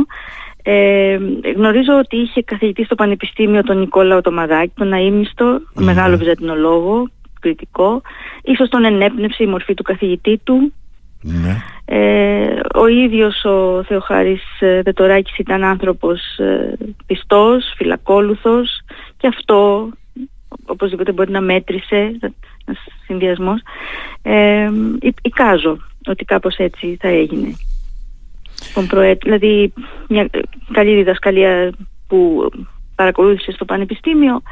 Ε, 0.62 1.18
γνωρίζω 1.56 1.98
ότι 1.98 2.16
είχε 2.16 2.42
καθηγητή 2.42 2.84
στο 2.84 2.94
Πανεπιστήμιο 2.94 3.62
τον 3.62 3.78
Νικόλαο 3.78 4.20
Τομαδάκη, 4.20 4.72
τον 4.76 4.92
αείμνηστο, 4.92 5.56
mm 5.56 5.82
μεγάλο 5.82 6.16
βυζαντινολόγο, 6.16 7.08
κριτικό. 7.40 8.02
Ίσως 8.42 8.68
τον 8.68 8.84
ενέπνευσε 8.84 9.42
η 9.42 9.46
μορφή 9.46 9.74
του 9.74 9.82
καθηγητή 9.82 10.40
του. 10.44 10.72
Ναι. 11.20 11.56
Ε, 11.96 12.60
ο 12.74 12.86
ίδιος 12.86 13.44
ο 13.44 13.82
Θεοχάρης 13.82 14.42
ε, 14.60 14.82
Δετοράκης 14.82 15.38
ήταν 15.38 15.64
άνθρωπος 15.64 16.38
ε, 16.38 16.76
πιστός, 17.06 17.74
φιλακόλουθος 17.76 18.80
και 19.16 19.26
αυτό 19.26 19.88
οπωσδήποτε 20.66 21.12
μπορεί 21.12 21.30
να 21.30 21.40
μέτρησε 21.40 21.96
ένας 21.96 22.80
συνδυασμός. 23.06 23.60
Ε, 24.22 24.70
εικάζω 25.22 25.76
ότι 26.06 26.24
κάπως 26.24 26.56
έτσι 26.56 26.96
θα 27.00 27.08
έγινε. 27.08 27.54
Δηλαδή 29.22 29.72
μια 30.08 30.28
καλή 30.72 30.94
διδασκαλία 30.94 31.72
που 32.06 32.50
παρακολούθησε 32.94 33.52
στο 33.52 33.64
πανεπιστήμιο 33.64 34.42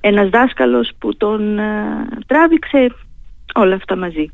ένας 0.00 0.28
δάσκαλος 0.28 0.90
που 0.98 1.16
τον 1.16 1.58
τράβηξε 2.26 2.94
όλα 3.54 3.74
αυτά 3.74 3.96
μαζί 3.96 4.30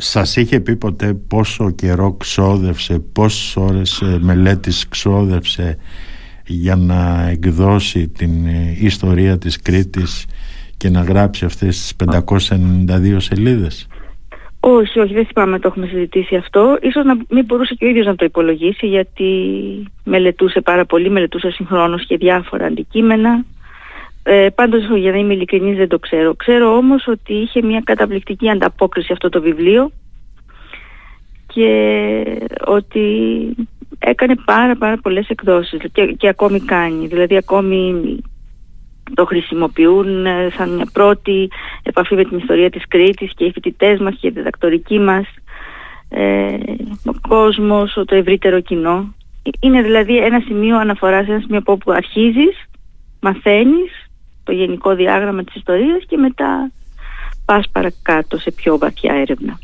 σας 0.00 0.36
είχε 0.36 0.60
πει 0.60 0.76
ποτέ 0.76 1.14
πόσο 1.28 1.70
καιρό 1.70 2.12
ξόδευσε, 2.12 2.98
πόσες 3.12 3.56
ώρες 3.56 4.00
ε, 4.00 4.18
μελέτης 4.20 4.88
ξόδευσε 4.88 5.78
για 6.46 6.76
να 6.76 7.28
εκδώσει 7.30 8.08
την 8.08 8.46
ε, 8.46 8.76
ιστορία 8.80 9.38
της 9.38 9.62
Κρήτης 9.62 10.26
και 10.76 10.90
να 10.90 11.00
γράψει 11.00 11.44
αυτές 11.44 11.76
τις 11.76 11.96
592 11.96 13.16
σελίδες; 13.16 13.86
Όχι, 14.60 15.00
όχι, 15.00 15.14
δεν 15.14 15.26
θυμάμαι 15.26 15.58
το 15.58 15.68
έχουμε 15.68 15.86
συζητήσει 15.86 16.36
αυτό. 16.36 16.78
Ίσως 16.82 17.04
να 17.04 17.16
μην 17.28 17.44
μπορούσε 17.44 17.74
και 17.74 17.84
ο 17.84 17.88
ίδιος 17.88 18.06
να 18.06 18.14
το 18.14 18.24
υπολογίσει 18.24 18.86
γιατί 18.86 19.30
μελετούσε 20.04 20.60
πάρα 20.60 20.84
πολύ, 20.84 21.10
μελετούσε 21.10 21.50
συγχρόνως 21.50 22.06
και 22.06 22.16
διάφορα 22.16 22.66
αντικείμενα. 22.66 23.44
Ε, 24.30 24.48
πάντως 24.54 24.82
για 24.98 25.10
να 25.10 25.18
είμαι 25.18 25.34
ειλικρινής 25.34 25.76
δεν 25.76 25.88
το 25.88 25.98
ξέρω. 25.98 26.34
Ξέρω 26.34 26.76
όμως 26.76 27.06
ότι 27.06 27.34
είχε 27.34 27.62
μια 27.62 27.80
καταπληκτική 27.84 28.50
ανταπόκριση 28.50 29.12
αυτό 29.12 29.28
το 29.28 29.40
βιβλίο 29.40 29.90
και 31.46 31.70
ότι 32.64 33.06
έκανε 33.98 34.34
πάρα 34.44 34.76
πάρα 34.76 34.96
πολλές 34.96 35.28
εκδόσεις 35.28 35.80
και, 35.92 36.06
και 36.06 36.28
ακόμη 36.28 36.60
κάνει. 36.60 37.06
Δηλαδή 37.06 37.36
ακόμη 37.36 37.94
το 39.14 39.24
χρησιμοποιούν 39.26 40.26
ε, 40.26 40.50
σαν 40.56 40.70
μια 40.70 40.88
πρώτη 40.92 41.48
επαφή 41.82 42.14
με 42.14 42.24
την 42.24 42.38
ιστορία 42.38 42.70
της 42.70 42.88
Κρήτης 42.88 43.32
και 43.34 43.44
οι 43.44 43.52
φοιτητές 43.52 44.00
μας 44.00 44.16
και 44.20 44.26
η 44.26 44.30
διδακτορική 44.30 44.98
μας 44.98 45.26
ε, 46.08 46.56
ο 47.04 47.12
κόσμος, 47.28 47.92
το 47.92 48.14
ευρύτερο 48.14 48.60
κοινό. 48.60 49.14
Είναι 49.60 49.82
δηλαδή 49.82 50.16
ένα 50.16 50.40
σημείο 50.40 50.78
αναφοράς, 50.78 51.28
ένα 51.28 51.40
σημείο 51.40 51.58
από 51.58 51.72
όπου 51.72 51.92
αρχίζεις, 51.92 52.64
μαθαίνεις 53.20 53.97
το 54.48 54.54
γενικό 54.54 54.94
διάγραμμα 54.94 55.44
της 55.44 55.54
ιστορίας 55.54 56.02
και 56.06 56.16
μετά 56.16 56.70
πας 57.44 57.68
παρακάτω 57.72 58.38
σε 58.38 58.50
πιο 58.50 58.78
βαθιά 58.78 59.14
έρευνα. 59.14 59.58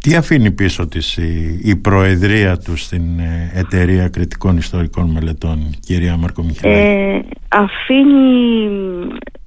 Τι 0.00 0.14
αφήνει 0.14 0.50
πίσω 0.50 0.86
της 0.86 1.16
η, 1.62 1.76
προεδρία 1.76 2.58
τους 2.58 2.82
στην 2.82 3.18
ε, 3.18 3.50
Εταιρεία 3.54 4.08
Κριτικών 4.08 4.56
Ιστορικών 4.56 5.10
Μελετών, 5.10 5.74
κυρία 5.80 6.16
Μαρκομιχαλάκη. 6.16 6.80
Ε, 6.80 7.20
αφήνει 7.48 8.68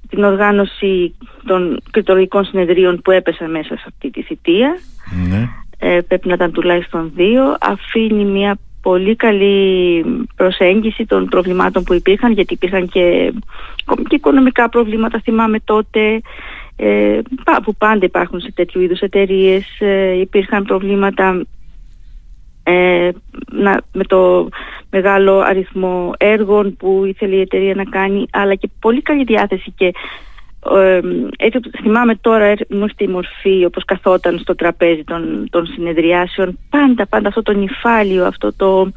την 0.08 0.24
οργάνωση 0.24 1.14
των 1.46 1.80
κριτολογικών 1.90 2.44
συνεδρίων 2.44 3.00
που 3.04 3.10
έπεσαν 3.10 3.50
μέσα 3.50 3.76
σε 3.76 3.84
αυτή 3.86 4.10
τη 4.10 4.22
θητεία. 4.22 4.78
Ναι. 5.28 5.48
Ε, 5.78 6.00
πρέπει 6.08 6.28
να 6.28 6.34
ήταν 6.34 6.52
τουλάχιστον 6.52 7.12
δύο. 7.14 7.56
Αφήνει 7.60 8.24
μια 8.24 8.58
πολύ 8.82 9.16
καλή 9.16 10.04
προσέγγιση 10.36 11.06
των 11.06 11.26
προβλημάτων 11.26 11.84
που 11.84 11.94
υπήρχαν 11.94 12.32
γιατί 12.32 12.52
υπήρχαν 12.52 12.88
και, 12.88 13.32
και 14.08 14.14
οικονομικά 14.14 14.68
προβλήματα 14.68 15.20
θυμάμαι 15.24 15.58
τότε 15.64 16.20
ε, 16.76 17.20
που 17.62 17.74
πάντα 17.74 18.04
υπάρχουν 18.04 18.40
σε 18.40 18.52
τέτοιου 18.54 18.80
είδους 18.80 19.00
εταιρείες. 19.00 19.80
Ε, 19.80 20.20
υπήρχαν 20.20 20.64
προβλήματα 20.64 21.46
ε, 22.62 23.08
να, 23.50 23.80
με 23.92 24.04
το 24.04 24.48
μεγάλο 24.90 25.38
αριθμό 25.38 26.12
έργων 26.18 26.76
που 26.76 27.02
ήθελε 27.06 27.34
η 27.34 27.40
εταιρεία 27.40 27.74
να 27.74 27.84
κάνει 27.84 28.26
αλλά 28.30 28.54
και 28.54 28.68
πολύ 28.80 29.02
καλή 29.02 29.24
διάθεση 29.24 29.72
και 29.76 29.92
ε, 30.76 31.00
έτσι 31.36 31.60
θυμάμαι 31.82 32.14
τώρα 32.14 32.54
μου 32.68 32.88
στη 32.88 33.08
μορφή 33.08 33.64
όπως 33.64 33.84
καθόταν 33.84 34.38
στο 34.38 34.54
τραπέζι 34.54 35.04
των, 35.04 35.46
των 35.50 35.66
συνεδριάσεων 35.66 36.58
πάντα 36.70 37.06
πάντα 37.06 37.28
αυτό 37.28 37.42
το 37.42 37.52
νυφάλιο 37.52 38.26
αυτό 38.26 38.52
το 38.52 38.92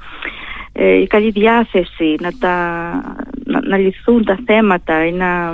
ε, 0.73 0.93
η 0.93 1.07
καλή 1.07 1.29
διάθεση 1.29 2.15
να, 2.19 2.31
τα, 2.39 2.55
να, 3.45 3.67
να 3.67 3.77
λυθούν 3.77 4.25
τα 4.25 4.39
θέματα 4.45 5.05
ή 5.05 5.11
να 5.11 5.53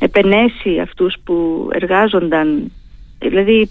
επενέσει 0.00 0.78
αυτούς 0.78 1.16
που 1.24 1.68
εργάζονταν. 1.72 2.72
Δηλαδή 3.18 3.70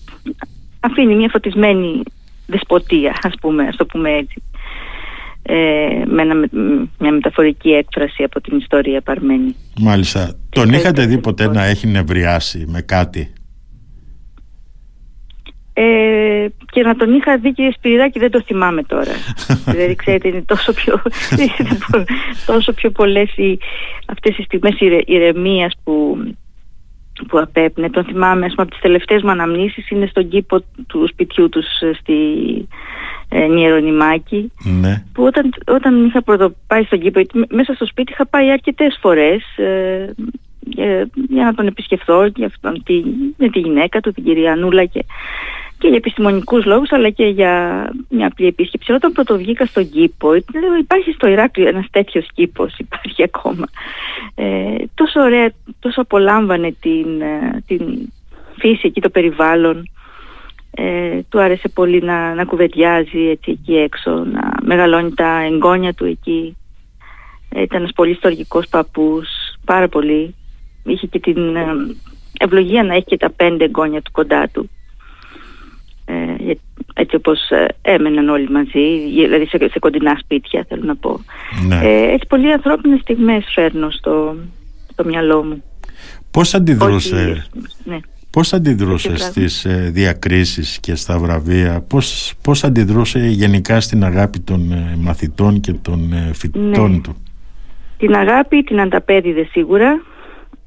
αφήνει 0.79 1.15
μια 1.15 1.29
φωτισμένη 1.31 2.03
δεσποτεία 2.46 3.19
ας 3.24 3.34
πούμε, 3.41 3.67
ας 3.67 3.75
το 3.75 3.86
πούμε 3.86 4.12
έτσι 4.12 4.41
ε, 5.51 6.06
με 6.06 6.24
μια 6.98 7.12
μεταφορική 7.12 7.70
έκφραση 7.70 8.24
από 8.24 8.41
την 8.41 8.58
ιστορία 8.58 9.01
παρμένη. 9.01 9.56
Μάλιστα. 9.79 10.34
Τον 10.50 10.74
είχατε 10.74 11.06
δει 11.06 11.18
ποτέ 11.18 11.48
να 11.48 11.63
έχει 11.63 11.88
νευριάσει 11.88 12.65
με 12.68 12.82
κάτι; 12.82 13.34
Ε, 15.74 16.46
και 16.72 16.82
να 16.82 16.96
τον 16.96 17.13
είχα 17.13 17.38
δει 17.38 17.53
κύριε 17.53 17.72
Σπυριδάκη 17.72 18.20
δεν 18.20 18.32
το 18.32 18.41
θυμάμαι 18.41 18.84
τώρα. 18.84 19.12
δηλαδή 19.65 19.96
ξέρετε 19.96 20.27
είναι 20.27 20.44
τόσο 20.46 20.74
πιο, 20.74 21.01
τόσο 22.51 22.74
πιο 22.74 22.91
πολλές 22.91 23.38
οι, 23.38 23.60
αυτές 24.06 24.38
οι 24.38 24.44
στιγμές 24.44 24.75
ηρεμίας 25.06 25.74
που, 25.84 26.18
που 27.28 27.40
απέπνε. 27.40 27.90
Τον 27.90 28.04
θυμάμαι 28.04 28.46
ας 28.46 28.52
πούμε, 28.52 28.62
από 28.62 28.72
τις 28.72 28.80
τελευταίες 28.80 29.22
μου 29.22 29.30
αναμνήσεις 29.30 29.90
είναι 29.90 30.06
στον 30.06 30.28
κήπο 30.28 30.64
του 30.88 31.08
σπιτιού 31.08 31.50
τους 31.50 31.66
ε, 31.82 31.94
στη 32.00 32.16
ε, 33.30 33.46
Νιερονιμάκη 33.48 34.52
ναι. 34.82 35.04
που 35.14 35.24
όταν, 35.24 35.54
όταν 35.68 36.06
είχα 36.06 36.24
πάει 36.68 36.84
στον 36.84 37.00
κήπο 37.00 37.22
μέσα 37.50 37.74
στο 37.74 37.86
σπίτι 37.86 38.12
είχα 38.12 38.26
πάει 38.26 38.52
αρκετές 38.52 38.98
φορές 39.02 39.58
ε, 39.58 40.14
για, 41.30 41.44
να 41.44 41.54
τον 41.54 41.68
επισκεφθώ 41.68 42.26
για 42.26 42.46
αυτόν, 42.46 42.84
τη, 42.84 43.04
με 43.38 43.50
τη 43.50 43.60
γυναίκα 43.60 44.00
του, 44.00 44.12
την 44.12 44.24
κυρία 44.24 44.56
Νούλα 44.56 44.86
και, 44.86 45.06
και 45.78 45.88
για 45.88 45.98
επιστημονικούς 45.98 46.66
λόγους 46.66 46.92
αλλά 46.92 47.10
και 47.10 47.26
για 47.26 47.86
μια 48.10 48.28
απλή 48.28 48.48
επίσκεψη. 48.48 48.92
Όταν 48.92 49.12
πρώτο 49.12 49.38
βγήκα 49.38 49.66
στον 49.66 49.90
κήπο, 49.90 50.36
υπάρχει 50.80 51.12
στο 51.12 51.28
Ηράκλειο 51.28 51.68
ένας 51.68 51.86
τέτοιος 51.92 52.28
κήπος, 52.34 52.78
υπάρχει 52.78 53.24
ακόμα. 53.24 53.66
Ε, 54.36 54.76
τόσο 55.13 55.25
ωραία, 55.25 55.51
τόσο 55.80 56.01
απολάμβανε 56.01 56.75
την, 56.80 57.22
ε, 57.22 57.63
την 57.68 58.12
φύση 58.58 58.82
εκεί, 58.88 59.01
το 59.01 59.10
περιβάλλον. 59.10 59.89
Ε, 60.72 61.20
του 61.30 61.42
άρεσε 61.42 61.70
πολύ 61.70 62.01
να, 62.01 62.34
να 62.34 62.46
κουβεντιάζει 62.46 63.30
έτσι 63.30 63.51
εκεί 63.51 63.75
έξω, 63.75 64.12
να 64.12 64.51
μεγαλώνει 64.62 65.13
τα 65.13 65.42
εγγόνια 65.42 65.94
του 65.94 66.06
εκεί. 66.06 66.58
Ε, 67.50 67.62
ήταν 67.62 67.80
ένας 67.80 67.94
πολύ 67.96 68.13
στοργικός 68.13 68.68
παππούς, 68.68 69.28
πάρα 69.66 69.88
πολύ. 69.88 70.36
Είχε 70.84 71.08
και 71.08 71.20
την 71.20 71.56
ε, 71.56 71.66
ευλογία 72.39 72.84
να 72.84 72.94
έχει 72.94 73.06
και 73.06 73.18
τα 73.18 73.30
πέντε 73.30 73.63
εγγόνια 73.63 74.01
του 74.01 74.12
κοντά 74.12 74.50
του. 74.54 74.70
Ε, 76.06 76.54
έτσι 76.94 77.16
όπως 77.16 77.39
έμεναν 77.82 78.30
όλοι 78.30 78.50
μαζί, 78.50 79.10
δηλαδή 79.10 79.46
σε, 79.46 79.58
σε 79.58 79.80
κοντινά 79.80 80.20
σπίτια 80.24 80.66
θέλω 80.68 80.84
να 80.84 80.96
πω. 80.96 81.20
Ναι. 81.68 81.80
έτσι 81.86 82.28
πολύ 82.28 82.51
ανθρώπινες 82.51 83.00
στιγμές 83.00 83.46
φέρνω 83.54 83.89
στο, 83.89 84.36
στο 85.00 85.08
μυαλό 85.08 85.44
μου. 85.44 85.63
Πώς 86.32 86.53
αντιδρούσε, 86.53 87.46
ναι. 87.84 88.00
Πώς 88.32 88.53
αντιδρούσε 88.53 89.18
στις 89.18 89.65
ε, 89.65 89.89
διακρίσεις 89.94 90.79
και 90.79 90.96
στα 90.96 91.18
βραβεία, 91.20 91.84
πώς, 91.88 92.34
πώς 92.41 92.63
αντιδρούσε 92.63 93.20
γενικά 93.20 93.79
στην 93.82 94.03
αγάπη 94.03 94.39
των 94.39 94.72
ε, 94.72 94.96
μαθητών 94.98 95.60
και 95.60 95.74
των 95.74 96.13
ε, 96.13 96.32
φοιτητών 96.34 96.91
ναι. 96.91 97.00
του; 97.01 97.15
Την 97.98 98.15
αγάπη 98.15 98.63
την 98.63 98.82
ανταπέδιδε 98.82 99.48
σίγουρα. 99.51 100.01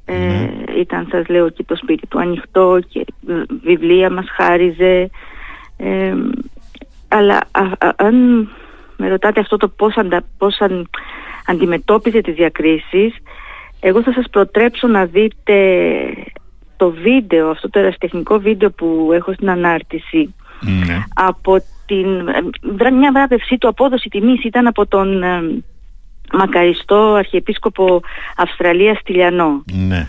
Ναι. 0.06 0.50
ήταν 0.80 1.06
σας 1.10 1.28
λέω 1.28 1.48
και 1.48 1.64
το 1.66 1.76
σπίτι 1.76 2.06
του 2.06 2.20
ανοιχτό 2.20 2.78
και 2.88 3.04
βιβλία 3.62 4.10
μας 4.10 4.26
χάριζε. 4.36 5.10
αλλά 7.08 7.40
αν 7.96 8.48
με 8.96 9.08
ρωτάτε 9.08 9.40
αυτό 9.40 9.56
το 9.56 9.68
πώς, 9.68 9.96
αντα, 9.96 10.22
πώς 10.38 10.60
αν, 10.60 10.88
αντιμετώπιζε 11.46 12.20
τις 12.20 12.34
διακρίσεις, 12.34 13.14
εγώ 13.84 14.02
θα 14.02 14.12
σας 14.12 14.24
προτρέψω 14.30 14.86
να 14.86 15.04
δείτε 15.04 15.56
το 16.76 16.90
βίντεο, 16.90 17.50
αυτό 17.50 17.70
το 17.70 17.78
ερασιτεχνικό 17.78 18.38
βίντεο 18.38 18.70
που 18.70 19.10
έχω 19.12 19.32
στην 19.32 19.50
ανάρτηση 19.50 20.34
ναι. 20.60 21.04
από 21.14 21.58
την, 21.86 22.08
μια 22.94 23.12
βράβευσή 23.12 23.58
του 23.58 23.68
απόδοση 23.68 24.08
τιμής 24.08 24.44
ήταν 24.44 24.66
από 24.66 24.86
τον 24.86 25.22
ε, 25.22 25.62
μακαριστό 26.32 27.14
Αρχιεπίσκοπο 27.14 28.00
Αυστραλίας 28.36 28.98
Τηλιανό. 29.04 29.64
Ναι. 29.72 30.06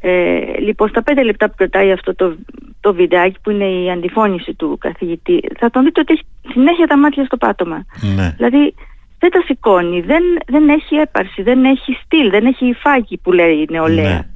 Ε, 0.00 0.58
λοιπόν, 0.58 0.88
στα 0.88 1.02
πέντε 1.02 1.22
λεπτά 1.22 1.48
που 1.48 1.54
κρατάει 1.56 1.92
αυτό 1.92 2.14
το, 2.14 2.34
το 2.80 2.94
βιντεάκι 2.94 3.36
που 3.42 3.50
είναι 3.50 3.64
η 3.64 3.90
αντιφώνηση 3.90 4.54
του 4.54 4.78
καθηγητή, 4.80 5.40
θα 5.58 5.70
τον 5.70 5.84
δείτε 5.84 6.00
ότι 6.00 6.12
έχει 6.12 6.24
συνέχεια 6.52 6.86
τα 6.86 6.98
μάτια 6.98 7.24
στο 7.24 7.36
πάτωμα. 7.36 7.84
Ναι. 8.16 8.34
Δηλαδή 8.36 8.74
δεν 9.20 9.30
τα 9.30 9.42
σηκώνει, 9.46 10.00
δεν, 10.00 10.22
δεν 10.46 10.68
έχει 10.68 10.94
έπαρση, 10.94 11.42
δεν 11.42 11.64
έχει 11.64 11.98
στυλ, 12.04 12.30
δεν 12.30 12.46
έχει 12.46 12.66
υφάκι 12.66 13.18
που 13.22 13.32
λέει 13.32 13.54
η 13.54 13.66
νεολαία. 13.70 14.14
Ναι. 14.14 14.26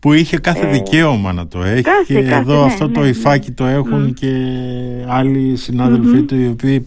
Που 0.00 0.12
είχε 0.12 0.38
κάθε 0.38 0.66
ε, 0.66 0.70
δικαίωμα 0.70 1.32
να 1.32 1.48
το 1.48 1.62
έχει 1.62 1.82
κάθε, 1.82 2.04
και 2.14 2.18
εδώ 2.18 2.60
ναι, 2.60 2.64
αυτό 2.64 2.88
το 2.88 3.00
ναι, 3.00 3.06
υφάκι 3.06 3.52
το 3.52 3.64
έχουν 3.64 4.14
και 4.14 4.30
άλλοι 5.08 5.58
του 6.26 6.34
οι 6.34 6.46
οποίοι 6.46 6.86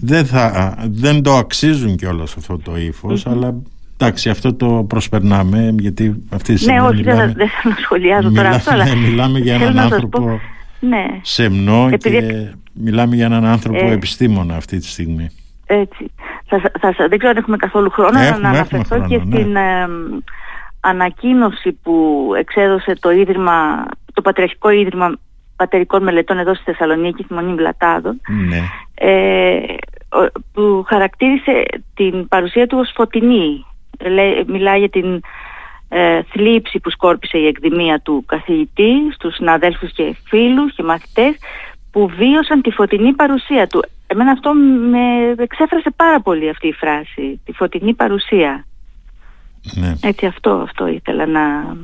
δεν, 0.00 0.26
θα, 0.26 0.74
δεν 0.88 1.22
το 1.22 1.32
αξίζουν 1.36 1.96
κιόλας 1.96 2.36
αυτό 2.36 2.58
το 2.58 2.76
ύφος 2.76 3.26
αλλά 3.26 3.54
Εντάξει, 3.98 4.28
αυτό 4.28 4.54
το 4.54 4.84
προσπερνάμε 4.88 5.74
γιατί 5.78 6.24
αυτή 6.28 6.52
τη 6.54 6.58
στιγμή. 6.58 6.80
Ναι, 6.80 6.86
όχι, 6.86 6.96
μιλάμε, 6.96 7.32
δεν 7.36 7.48
θα 7.48 7.76
σχολιάζω 7.82 8.32
τώρα 8.32 8.48
αυτό. 8.48 8.72
Αλλά 8.72 8.94
μιλάμε 8.94 9.38
για 9.38 9.54
έναν 9.54 9.78
άνθρωπο 9.78 10.40
ναι. 10.80 11.04
σεμνό 11.22 11.90
και 11.96 12.22
μιλάμε 12.72 13.14
για 13.14 13.24
έναν 13.24 13.44
άνθρωπο 13.44 13.86
ε, 13.86 13.92
επιστήμονα 13.92 14.56
αυτή 14.56 14.78
τη 14.78 14.86
στιγμή. 14.86 15.28
Έτσι. 15.74 16.10
Θα, 16.46 16.60
θα, 16.80 17.08
δεν 17.08 17.18
ξέρω 17.18 17.30
αν 17.30 17.36
έχουμε 17.36 17.56
καθόλου 17.56 17.90
χρόνο 17.90 18.18
έχουμε, 18.18 18.42
να 18.42 18.48
αναφερθώ 18.48 19.06
και 19.06 19.16
ναι. 19.16 19.24
στην 19.24 19.56
ε, 19.56 19.88
ανακοίνωση 20.80 21.72
που 21.82 22.28
εξέδωσε 22.38 22.96
το 23.00 23.10
Ίδρυμα, 23.10 23.84
το 24.14 24.22
Πατριαρχικό 24.22 24.70
Ίδρυμα 24.70 25.14
Πατερικών 25.56 26.02
Μελετών 26.02 26.38
εδώ 26.38 26.54
στη 26.54 26.64
Θεσσαλονίκη, 26.64 27.22
στη 27.22 27.34
Μονή 27.34 27.54
Βλατάδων, 27.54 28.20
ναι. 28.48 28.60
ε, 28.94 29.60
που 30.52 30.84
χαρακτήρισε 30.88 31.64
την 31.94 32.28
παρουσία 32.28 32.66
του 32.66 32.78
ως 32.80 32.92
φωτεινή 32.94 33.64
μιλάει 34.46 34.78
για 34.78 34.88
την 34.88 35.20
ε, 35.88 36.22
θλίψη 36.22 36.80
που 36.80 36.90
σκόρπισε 36.90 37.38
η 37.38 37.46
εκδημία 37.46 38.00
του 38.00 38.24
καθηγητή 38.26 38.92
στους 39.14 39.34
συναδέλφους 39.34 39.92
και 39.92 40.16
φίλους 40.24 40.74
και 40.74 40.82
μαθητές 40.82 41.34
που 41.90 42.08
βίωσαν 42.16 42.62
τη 42.62 42.70
φωτεινή 42.70 43.12
παρουσία 43.12 43.66
του. 43.66 43.84
Εμένα 44.14 44.30
αυτό 44.30 44.52
με 44.90 45.34
εξέφρασε 45.36 45.90
πάρα 45.96 46.20
πολύ 46.20 46.48
αυτή 46.48 46.68
η 46.68 46.72
φράση, 46.72 47.40
τη 47.44 47.52
φωτεινή 47.52 47.94
παρουσία. 47.94 48.66
Ναι. 49.74 49.94
Έτσι 50.02 50.26
αυτό, 50.26 50.50
αυτό 50.50 50.86
ήθελα 50.86 51.26
να, 51.26 51.76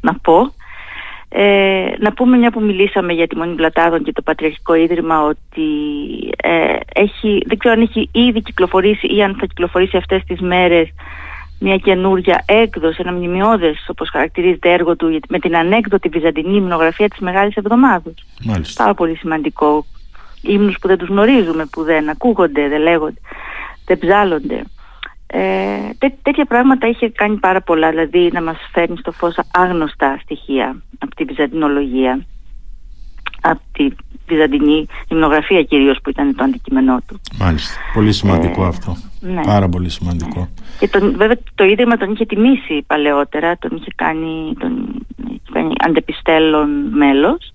να 0.00 0.14
πω. 0.14 0.54
Ε, 1.28 1.88
να 1.98 2.12
πούμε 2.12 2.36
μια 2.36 2.50
που 2.50 2.60
μιλήσαμε 2.60 3.12
για 3.12 3.26
τη 3.26 3.36
Μονή 3.36 3.54
Πλατάδων 3.54 4.02
και 4.02 4.12
το 4.12 4.22
Πατριαρχικό 4.22 4.74
Ίδρυμα 4.74 5.22
ότι 5.22 5.68
ε, 6.36 6.76
έχει, 6.94 7.42
δεν 7.46 7.58
ξέρω 7.58 7.74
αν 7.74 7.80
έχει 7.80 8.08
ήδη 8.12 8.42
κυκλοφορήσει 8.42 9.14
ή 9.16 9.22
αν 9.22 9.36
θα 9.40 9.46
κυκλοφορήσει 9.46 9.96
αυτές 9.96 10.24
τις 10.24 10.40
μέρες 10.40 10.88
μια 11.58 11.76
καινούρια 11.76 12.44
έκδοση, 12.46 12.96
ένα 13.00 13.12
μνημειώδες 13.12 13.86
όπως 13.88 14.08
χαρακτηρίζεται 14.10 14.72
έργο 14.72 14.96
του 14.96 15.20
με 15.28 15.38
την 15.38 15.56
ανέκδοτη 15.56 16.08
βυζαντινή 16.08 16.56
υμνογραφία 16.56 17.08
της 17.08 17.18
Μεγάλης 17.18 17.56
Εβδομάδος. 17.56 18.14
Μάλιστα. 18.44 18.82
Πάρα 18.82 18.94
πολύ 18.94 19.16
σημαντικό. 19.16 19.84
Ύμνους 20.46 20.76
που 20.80 20.88
δεν 20.88 20.98
τους 20.98 21.08
γνωρίζουμε, 21.08 21.66
που 21.66 21.82
δεν 21.82 22.08
ακούγονται, 22.08 22.68
δεν 22.68 22.80
λέγονται, 22.80 23.20
δεν 23.84 23.98
ψάλλονται. 23.98 24.62
Ε, 25.26 25.40
τέ, 25.98 26.14
τέτοια 26.22 26.44
πράγματα 26.44 26.88
είχε 26.88 27.10
κάνει 27.10 27.36
πάρα 27.36 27.60
πολλά, 27.60 27.90
δηλαδή 27.90 28.30
να 28.32 28.42
μας 28.42 28.56
φέρνει 28.72 28.96
στο 28.96 29.12
φως 29.12 29.34
άγνωστα 29.52 30.18
στοιχεία 30.22 30.82
από 30.98 31.14
τη 31.14 31.24
βυζαντινολογία, 31.24 32.26
από 33.40 33.60
τη 33.72 33.88
βυζαντινή 34.26 34.86
υμνογραφία 35.08 35.62
κυρίως 35.62 35.98
που 36.02 36.10
ήταν 36.10 36.36
το 36.36 36.44
αντικείμενό 36.44 36.98
του. 37.06 37.20
Μάλιστα. 37.38 37.74
Πολύ 37.94 38.12
σημαντικό 38.12 38.64
ε, 38.64 38.66
αυτό. 38.66 38.96
Ναι. 39.20 39.40
Πάρα 39.40 39.68
πολύ 39.68 39.88
σημαντικό. 39.88 40.40
Ναι. 40.40 40.48
Και 40.78 40.88
τον, 40.88 41.16
βέβαια 41.16 41.38
το 41.54 41.64
Ίδρυμα 41.64 41.96
τον 41.96 42.12
είχε 42.12 42.26
τιμήσει 42.26 42.84
παλαιότερα, 42.86 43.56
τον 43.58 43.76
είχε 43.76 43.90
κάνει, 43.94 44.54
τον, 44.58 45.04
είχε 45.28 45.40
κάνει 45.52 45.72
αντεπιστέλλον 45.78 46.68
μέλος, 46.92 47.54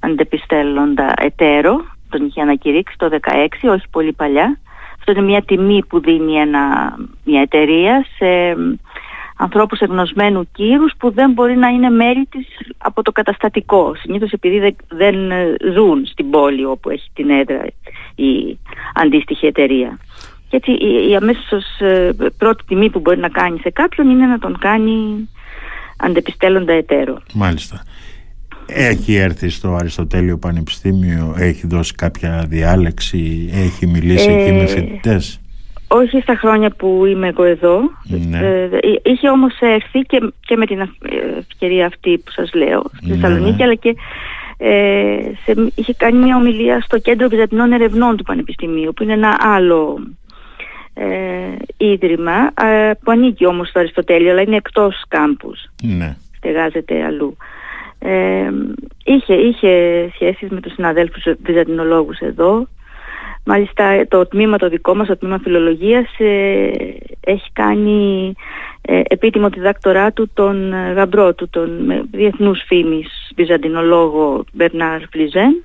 αντεπιστέλλοντα 0.00 1.12
εταίρο, 1.16 1.84
τον 2.16 2.26
είχε 2.26 2.40
ανακηρύξει 2.40 2.94
το 2.98 3.08
2016, 3.10 3.46
όχι 3.62 3.84
πολύ 3.90 4.12
παλιά. 4.12 4.58
Αυτό 4.98 5.12
είναι 5.12 5.22
μια 5.22 5.42
τιμή 5.42 5.84
που 5.88 6.00
δίνει 6.00 6.34
ένα, 6.34 6.94
μια 7.24 7.40
εταιρεία 7.40 8.06
σε 8.16 8.56
ανθρώπους 9.36 9.80
εγνωσμένου 9.80 10.48
κύρους 10.52 10.92
που 10.98 11.12
δεν 11.12 11.32
μπορεί 11.32 11.56
να 11.56 11.68
είναι 11.68 11.90
μέλη 11.90 12.26
της 12.26 12.46
από 12.78 13.02
το 13.02 13.12
καταστατικό. 13.12 13.94
Συνήθως 13.94 14.30
επειδή 14.30 14.76
δεν, 14.88 15.14
ζουν 15.74 16.06
στην 16.06 16.30
πόλη 16.30 16.64
όπου 16.64 16.90
έχει 16.90 17.10
την 17.14 17.30
έδρα 17.30 17.64
η 18.14 18.58
αντίστοιχη 18.94 19.46
εταιρεία. 19.46 19.98
Και 20.48 20.56
έτσι 20.56 20.70
η, 20.70 21.10
η 21.10 21.16
αμέσως 21.16 21.64
ε, 21.78 22.16
πρώτη 22.38 22.64
τιμή 22.64 22.90
που 22.90 23.00
μπορεί 23.00 23.18
να 23.18 23.28
κάνει 23.28 23.58
σε 23.58 23.70
κάποιον 23.70 24.10
είναι 24.10 24.26
να 24.26 24.38
τον 24.38 24.58
κάνει 24.58 25.28
αντεπιστέλλοντα 25.96 26.72
εταίρο. 26.72 27.22
Μάλιστα. 27.32 27.84
Έχει 28.66 29.14
έρθει 29.14 29.48
στο 29.48 29.74
Αριστοτέλειο 29.74 30.38
Πανεπιστήμιο, 30.38 31.34
έχει 31.38 31.66
δώσει 31.66 31.94
κάποια 31.94 32.44
διάλεξη, 32.48 33.50
έχει 33.52 33.86
μιλήσει 33.86 34.30
ε, 34.30 34.42
εκεί 34.42 34.52
με 34.52 34.66
φοιτητές; 34.66 35.40
Όχι 35.88 36.20
στα 36.20 36.34
χρόνια 36.34 36.70
που 36.70 37.04
είμαι 37.06 37.28
εγώ 37.28 37.44
εδώ. 37.44 37.80
Ναι. 38.28 38.38
Ε, 38.38 38.64
ε 38.64 38.70
είχε 39.02 39.28
όμως 39.28 39.58
έρθει 39.60 40.00
και, 40.00 40.32
και 40.40 40.56
με 40.56 40.66
την 40.66 40.88
ευκαιρία 41.38 41.86
αυτή 41.86 42.18
που 42.18 42.30
σας 42.30 42.54
λέω 42.54 42.82
στη 42.96 43.08
ναι, 43.08 43.14
Θεσσαλονίκη 43.14 43.56
ναι. 43.56 43.64
αλλά 43.64 43.74
και 43.74 43.94
ε, 44.56 45.16
σε, 45.44 45.72
είχε 45.74 45.94
κάνει 45.94 46.18
μια 46.18 46.36
ομιλία 46.36 46.80
στο 46.80 46.98
Κέντρο 46.98 47.28
Βυζαντινών 47.28 47.72
Ερευνών 47.72 48.16
του 48.16 48.22
Πανεπιστημίου 48.22 48.92
που 48.92 49.02
είναι 49.02 49.12
ένα 49.12 49.36
άλλο 49.38 49.98
ε, 50.94 51.06
ίδρυμα 51.76 52.52
ε, 52.54 52.90
που 53.02 53.10
ανήκει 53.10 53.46
όμως 53.46 53.68
στο 53.68 53.78
Αριστοτέλειο 53.78 54.30
αλλά 54.30 54.40
είναι 54.40 54.56
εκτός 54.56 55.04
κάμπους. 55.08 55.70
Ναι. 55.82 56.16
Στεγάζεται 56.36 57.04
αλλού. 57.04 57.36
Ε, 58.06 58.50
είχε, 59.04 59.34
είχε 59.34 59.70
σχέσεις 60.14 60.50
με 60.50 60.60
τους 60.60 60.72
συναδέλφους 60.72 61.22
βυζαντινολόγους 61.42 62.18
εδώ. 62.18 62.66
Μάλιστα 63.44 64.06
το 64.08 64.26
τμήμα 64.26 64.56
το 64.56 64.68
δικό 64.68 64.94
μας, 64.94 65.06
το 65.06 65.16
τμήμα 65.16 65.38
φιλολογίας, 65.38 66.18
ε, 66.18 66.70
έχει 67.20 67.50
κάνει 67.52 68.32
ε, 68.80 69.00
επίτιμο 69.04 69.50
τη 69.50 69.60
δάκτορά 69.60 70.12
του 70.12 70.30
τον 70.34 70.72
ε, 70.72 70.92
γαμπρό 70.92 71.34
του, 71.34 71.48
τον 71.50 71.68
διεθνούς 72.10 72.62
φήμης 72.66 73.32
βυζαντινολόγο 73.36 74.44
Μπερνάρ 74.52 75.00
Φλιζέν. 75.10 75.64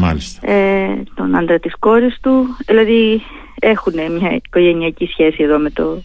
Μάλιστα. 0.00 0.50
Ε, 0.50 1.02
τον 1.14 1.36
άντρα 1.36 1.58
της 1.58 1.76
κόρης 1.78 2.18
του. 2.20 2.46
Δηλαδή 2.66 3.22
έχουν 3.60 3.94
μια 3.94 4.40
οικογενειακή 4.44 5.06
σχέση 5.06 5.42
εδώ 5.42 5.58
με 5.58 5.70
το 5.70 6.02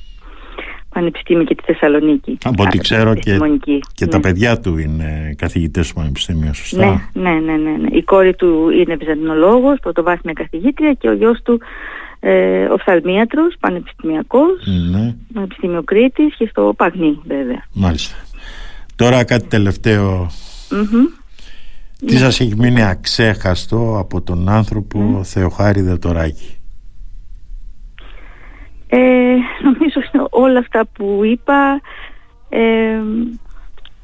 Πανεπιστήμιο 0.96 1.44
και 1.44 1.56
τη 1.56 1.64
Θεσσαλονίκη. 1.66 2.38
Από 2.44 2.64
ό,τι 2.64 2.78
ξέρω 2.78 3.16
και, 3.16 3.40
και 3.94 4.08
τα 4.08 4.18
ναι. 4.18 4.24
παιδιά 4.24 4.60
του 4.60 4.78
είναι 4.78 5.36
καθηγητές 5.38 5.88
του 5.88 5.94
Πανεπιστήμιου, 5.94 6.54
σωστά; 6.54 7.10
Ναι, 7.14 7.30
ναι, 7.30 7.40
ναι, 7.40 7.56
ναι, 7.56 7.78
ναι. 7.78 7.88
Η 7.98 8.04
κόρη 8.04 8.36
του 8.36 8.70
είναι 8.70 8.96
βυζαντινολόγος, 8.96 9.80
πρωτοβάθμια 9.80 10.34
καθηγήτρια 10.34 10.94
και 10.94 11.10
ο 11.10 11.14
γιος 11.14 11.42
του 11.42 11.62
ε, 12.20 12.66
οφθαλμίατρος, 12.66 13.56
πανεπιστημιακός, 13.60 14.68
ναι. 14.92 15.16
Πανεπιστήμιο 15.34 15.84
Κρήτης 15.84 16.36
και 16.36 16.48
στο 16.50 16.74
Παγνί 16.78 17.20
βέβαια. 17.26 17.66
Μάλιστα. 17.74 18.16
Τώρα 18.96 19.24
κάτι 19.24 19.48
τελευταίο. 19.48 20.30
Mm-hmm. 20.72 21.24
Τι 22.06 22.14
ναι. 22.14 22.20
σας 22.20 22.40
έχει 22.40 22.56
μείνει 22.58 22.84
αξέχαστο 22.84 23.98
από 24.00 24.22
τον 24.22 24.50
άνθρωπο 24.50 25.20
mm. 25.20 25.24
Θεοχάρη 25.24 25.82
Δετοράκη. 25.82 26.58
Ε, 28.88 29.36
νομίζω 29.64 30.02
όλα 30.30 30.60
αυτά 30.60 30.86
που 30.94 31.22
είπα 31.24 31.82
ε, 32.50 33.02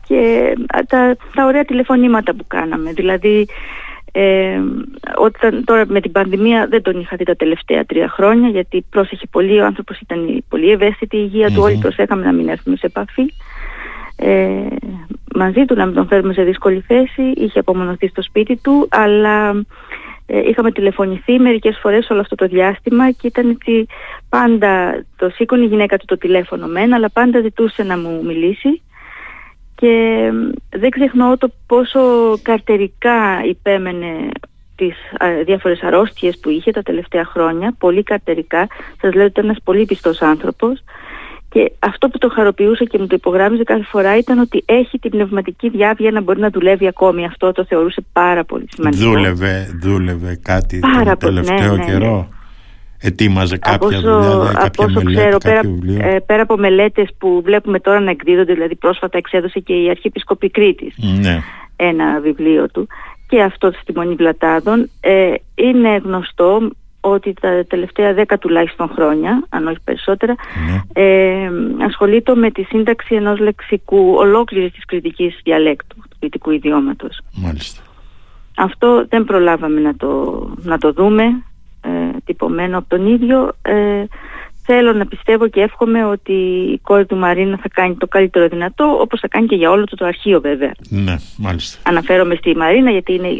και 0.08 0.54
τα, 0.88 1.16
τα 1.36 1.46
ωραία 1.46 1.64
τηλεφωνήματα 1.64 2.36
που 2.36 2.48
κάναμε. 2.48 2.92
Δηλαδή, 2.92 3.48
ε, 4.12 4.60
όταν, 5.18 5.64
τώρα 5.66 5.86
με 5.88 6.02
την 6.02 6.12
πανδημία 6.12 6.68
δεν 6.68 6.82
τον 6.82 7.00
είχα 7.00 7.16
δει 7.16 7.24
τα 7.24 7.36
τελευταία 7.36 7.86
τρία 7.86 8.10
χρόνια 8.10 8.50
γιατί 8.50 8.86
πρόσεχε 8.90 9.26
πολύ, 9.32 9.60
ο 9.60 9.66
άνθρωπος 9.66 10.00
ήταν 10.00 10.44
πολύ 10.50 10.72
ευαίσθητη 10.72 11.18
η 11.18 11.30
υγεία 11.32 11.48
του, 11.52 11.62
όλοι 11.62 11.78
προσέχαμε 11.78 12.26
να 12.26 12.32
μην 12.32 12.50
έρθουμε 12.50 12.76
σε 12.76 12.86
επαφή. 12.86 13.34
ε, 14.16 14.66
μαζί 15.36 15.66
του 15.66 15.76
να 15.76 15.86
μην 15.86 15.96
τον 15.96 16.08
φέρουμε 16.08 16.34
σε 16.34 16.44
δύσκολη 16.44 16.84
θέση. 16.88 17.22
Είχε 17.36 17.60
απομονωθεί 17.60 18.08
στο 18.08 18.22
σπίτι 18.22 18.56
του, 18.56 18.88
αλλά 18.92 19.50
ε, 19.50 19.62
είχαμε 20.32 20.72
τηλεφωνηθεί 20.72 21.40
μερικές 21.40 21.80
φορές 21.82 22.10
όλο 22.10 22.20
αυτό 22.20 22.36
το 22.36 22.48
διάστημα 22.48 23.12
και 23.12 23.28
ήταν 23.28 23.50
έτσι 23.50 23.86
πάντα 24.30 25.04
το 25.18 25.30
σήκωνε 25.30 25.64
η 25.64 25.68
γυναίκα 25.68 25.98
του 25.98 26.06
το 26.06 26.18
τηλέφωνο 26.18 26.68
μένα, 26.68 26.96
αλλά 26.96 27.10
πάντα 27.10 27.42
ζητούσε 27.42 27.84
να 27.84 27.98
μου 27.98 28.24
μιλήσει. 28.24 28.82
Και 29.76 30.30
δεν 30.70 30.90
ξεχνώ 30.90 31.38
το 31.38 31.52
πόσο 31.68 32.00
καρτερικά 32.42 33.44
υπέμενε 33.46 34.30
τις 34.76 34.96
α, 35.18 35.44
διάφορες 35.46 35.82
αρρώστιες 35.84 36.40
που 36.40 36.50
είχε 36.50 36.72
τα 36.72 36.82
τελευταία 36.82 37.26
χρόνια, 37.26 37.76
πολύ 37.80 38.04
καρτερικά. 38.04 38.68
Σας 39.02 39.14
λέω 39.14 39.24
ότι 39.24 39.32
ήταν 39.32 39.46
ένας 39.46 39.58
πολύ 39.64 39.86
πιστός 39.86 40.22
άνθρωπος 40.22 40.84
και 41.54 41.72
αυτό 41.80 42.10
που 42.10 42.18
το 42.18 42.30
χαροποιούσε 42.30 42.84
και 42.84 42.98
μου 42.98 43.08
το 43.08 43.16
υπογράμμιζε 43.16 43.64
κάθε 43.64 43.84
φορά 43.84 44.18
ήταν 44.18 44.40
ότι 44.40 44.64
έχει 44.66 45.00
την 45.00 45.12
πνευματική 45.12 45.70
διάβια 45.70 46.12
να 46.12 46.22
μπορεί 46.22 46.40
να 46.40 46.50
δουλεύει 46.50 46.88
ακόμη. 46.88 47.26
Αυτό 47.26 47.52
το 47.52 47.66
θεωρούσε 47.66 48.06
πάρα 48.14 48.44
πολύ 48.44 48.68
σημαντικό. 48.74 49.04
Δούλευε, 49.04 49.80
δούλευε 49.82 50.40
κάτι 50.42 50.80
πάρα 50.80 51.18
τον 51.18 51.36
τελευταίο 51.36 51.76
ναι, 51.76 51.78
ναι, 51.78 51.86
καιρό. 51.86 52.16
Ναι. 52.16 52.28
Ετοίμαζε 53.04 53.58
κάποια 53.58 53.76
από 53.76 53.88
όσο, 53.88 54.22
δουλειά, 54.22 54.52
κάποια 54.54 54.86
από 54.86 54.94
μελέτη, 54.94 55.16
ξέρω, 55.16 55.38
κάποιο 55.38 55.50
πέρα, 55.52 55.62
βιβλίο. 55.62 56.08
ε, 56.08 56.20
πέρα 56.20 56.42
από 56.42 56.58
μελέτες 56.58 57.10
που 57.18 57.42
βλέπουμε 57.46 57.80
τώρα 57.80 58.00
να 58.00 58.10
εκδίδονται, 58.10 58.54
δηλαδή 58.54 58.76
πρόσφατα 58.76 59.18
εξέδωσε 59.18 59.60
και 59.60 59.74
η 59.74 59.90
Αρχιεπισκοπή 59.90 60.50
Κρήτης 60.50 60.96
Ναι. 61.20 61.40
ένα 61.76 62.20
βιβλίο 62.20 62.70
του 62.70 62.88
και 63.28 63.42
αυτό 63.42 63.72
στη 63.82 63.94
Μονή 63.96 64.16
Βλατάδων. 64.16 64.90
Ε, 65.00 65.34
είναι 65.56 66.02
γνωστό 66.04 66.72
ότι 67.02 67.34
τα 67.42 67.66
τελευταία 67.68 68.14
δέκα 68.14 68.38
τουλάχιστον 68.38 68.90
χρόνια, 68.96 69.44
αν 69.50 69.68
όχι 69.68 69.80
περισσότερα, 69.84 70.36
Ναι. 70.68 71.04
ε, 71.04 71.50
ασχολείται 71.86 72.36
με 72.36 72.52
τη 72.52 72.64
σύνταξη 72.64 73.16
ενός 73.16 73.40
λεξικού 73.40 74.14
ολόκληρης 74.16 74.72
της 74.72 74.86
κριτικής 74.86 75.40
διαλέκτου, 75.44 75.96
του 76.10 76.16
κριτικού 76.20 76.52
ιδιώματος. 76.52 77.22
Μάλιστα. 77.36 77.82
Αυτό 78.58 79.06
δεν 79.10 79.24
προλάβαμε 79.24 79.80
να 79.80 79.96
το, 79.96 80.42
να 80.64 80.78
το 80.78 80.92
δούμε 80.92 81.24
ε, 81.82 81.90
τυπωμένο 82.26 82.78
από 82.78 82.90
τον 82.90 83.08
ίδιο. 83.14 83.52
Ε, 83.62 84.04
θέλω 84.66 84.94
να 84.94 85.06
πιστεύω 85.06 85.48
και 85.48 85.62
εύχομαι 85.62 86.06
ότι 86.06 86.34
η 86.74 86.80
κόρη 86.80 87.06
του 87.06 87.16
Μαρίνα 87.16 87.58
θα 87.58 87.68
κάνει 87.74 87.96
το 87.96 88.08
καλύτερο 88.08 88.48
δυνατό, 88.48 88.98
όπως 89.02 89.20
θα 89.20 89.28
κάνει 89.28 89.48
και 89.48 89.56
για 89.56 89.70
όλο 89.70 89.84
το, 89.84 89.96
το 89.96 90.06
αρχείο 90.06 90.42
βέβαια. 90.42 90.72
Ναι, 90.90 91.16
μάλιστα. 91.38 91.90
Αναφέρομαι 91.90 92.36
στη 92.36 92.56
Μαρίνα 92.56 92.92
γιατί 92.92 93.14
είναι 93.14 93.38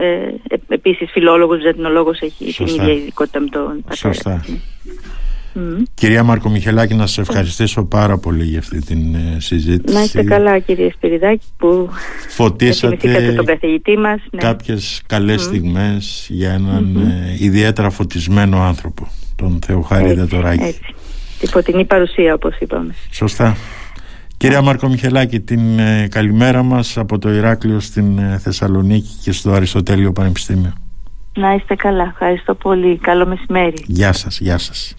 ε, 0.00 0.54
ε, 0.54 0.56
επίσης 0.68 1.10
φιλόλογος, 1.10 1.60
ζετνολόγος, 1.60 2.20
έχει 2.20 2.52
Σωστά. 2.52 2.64
την 2.74 2.82
ίδια 2.82 2.94
ειδικότητα 3.02 3.40
με 3.40 3.46
τον 3.48 3.62
πατέρα. 3.66 3.94
Σωστά. 3.96 4.42
της. 4.44 4.54
Μμμ. 5.58 5.82
Κυρία 5.94 6.22
Μάρκο 6.22 6.48
Μιχελάκη, 6.48 6.94
να 6.94 7.06
σας 7.06 7.18
ευχαριστήσω 7.18 7.84
πάρα 7.84 8.18
πολύ 8.18 8.44
για 8.44 8.58
αυτή 8.58 8.78
την 8.80 9.14
ε, 9.14 9.36
συζήτηση. 9.40 9.94
Να 9.94 10.02
είστε 10.02 10.22
καλά 10.24 10.58
κύριε 10.58 10.90
Σπυριδάκη 10.94 11.46
που 11.56 11.88
θυμηθήκατε 11.88 12.28
Φωτίσατε 12.28 13.32
τον 13.36 13.44
καθηγητή 13.44 13.96
μας. 13.98 14.20
Ναι. 14.30 14.40
κάποιες 14.40 15.02
καλές 15.06 15.36
Μμ. 15.42 15.48
στιγμές 15.48 16.26
για 16.30 16.52
έναν 16.52 16.84
Μμμ. 16.84 17.06
ε, 17.06 17.36
ιδιαίτερα 17.38 17.90
φωτισμένο 17.90 18.62
άνθρωπο, 18.62 19.08
τον 19.36 19.58
Θεοχάρη 19.66 20.04
Έτσι, 20.04 20.14
Δετοράκη. 20.20 20.62
έτσι. 20.64 20.94
Τη 21.40 21.46
φωτεινή 21.46 21.84
παρουσία 21.84 22.34
όπως 22.34 22.56
είπαμε. 22.58 22.94
Σωστά. 23.10 23.56
Κυρία 24.36 24.62
Μάρκο 24.62 24.88
Μιχελάκη, 24.88 25.40
την 25.40 25.78
ε, 25.78 26.08
καλημέρα 26.10 26.62
μας 26.62 26.98
από 26.98 27.18
το 27.18 27.30
Ηράκλειο 27.32 27.80
στην 27.80 28.18
ε, 28.18 28.38
Θεσσαλονίκη 28.38 29.14
και 29.22 29.32
στο 29.32 29.52
Αριστοτέλειο 29.52 30.12
Πανεπιστήμιο. 30.12 30.72
Να 31.34 31.54
είστε 31.54 31.74
καλά. 31.74 32.02
Ευχαριστώ 32.02 32.54
πολύ. 32.54 32.98
Καλό 32.98 33.26
μεσημέρι. 33.26 33.82
Γεια 33.86 34.12
σας, 34.12 34.40
γεια 34.40 34.58
σας. 34.58 34.96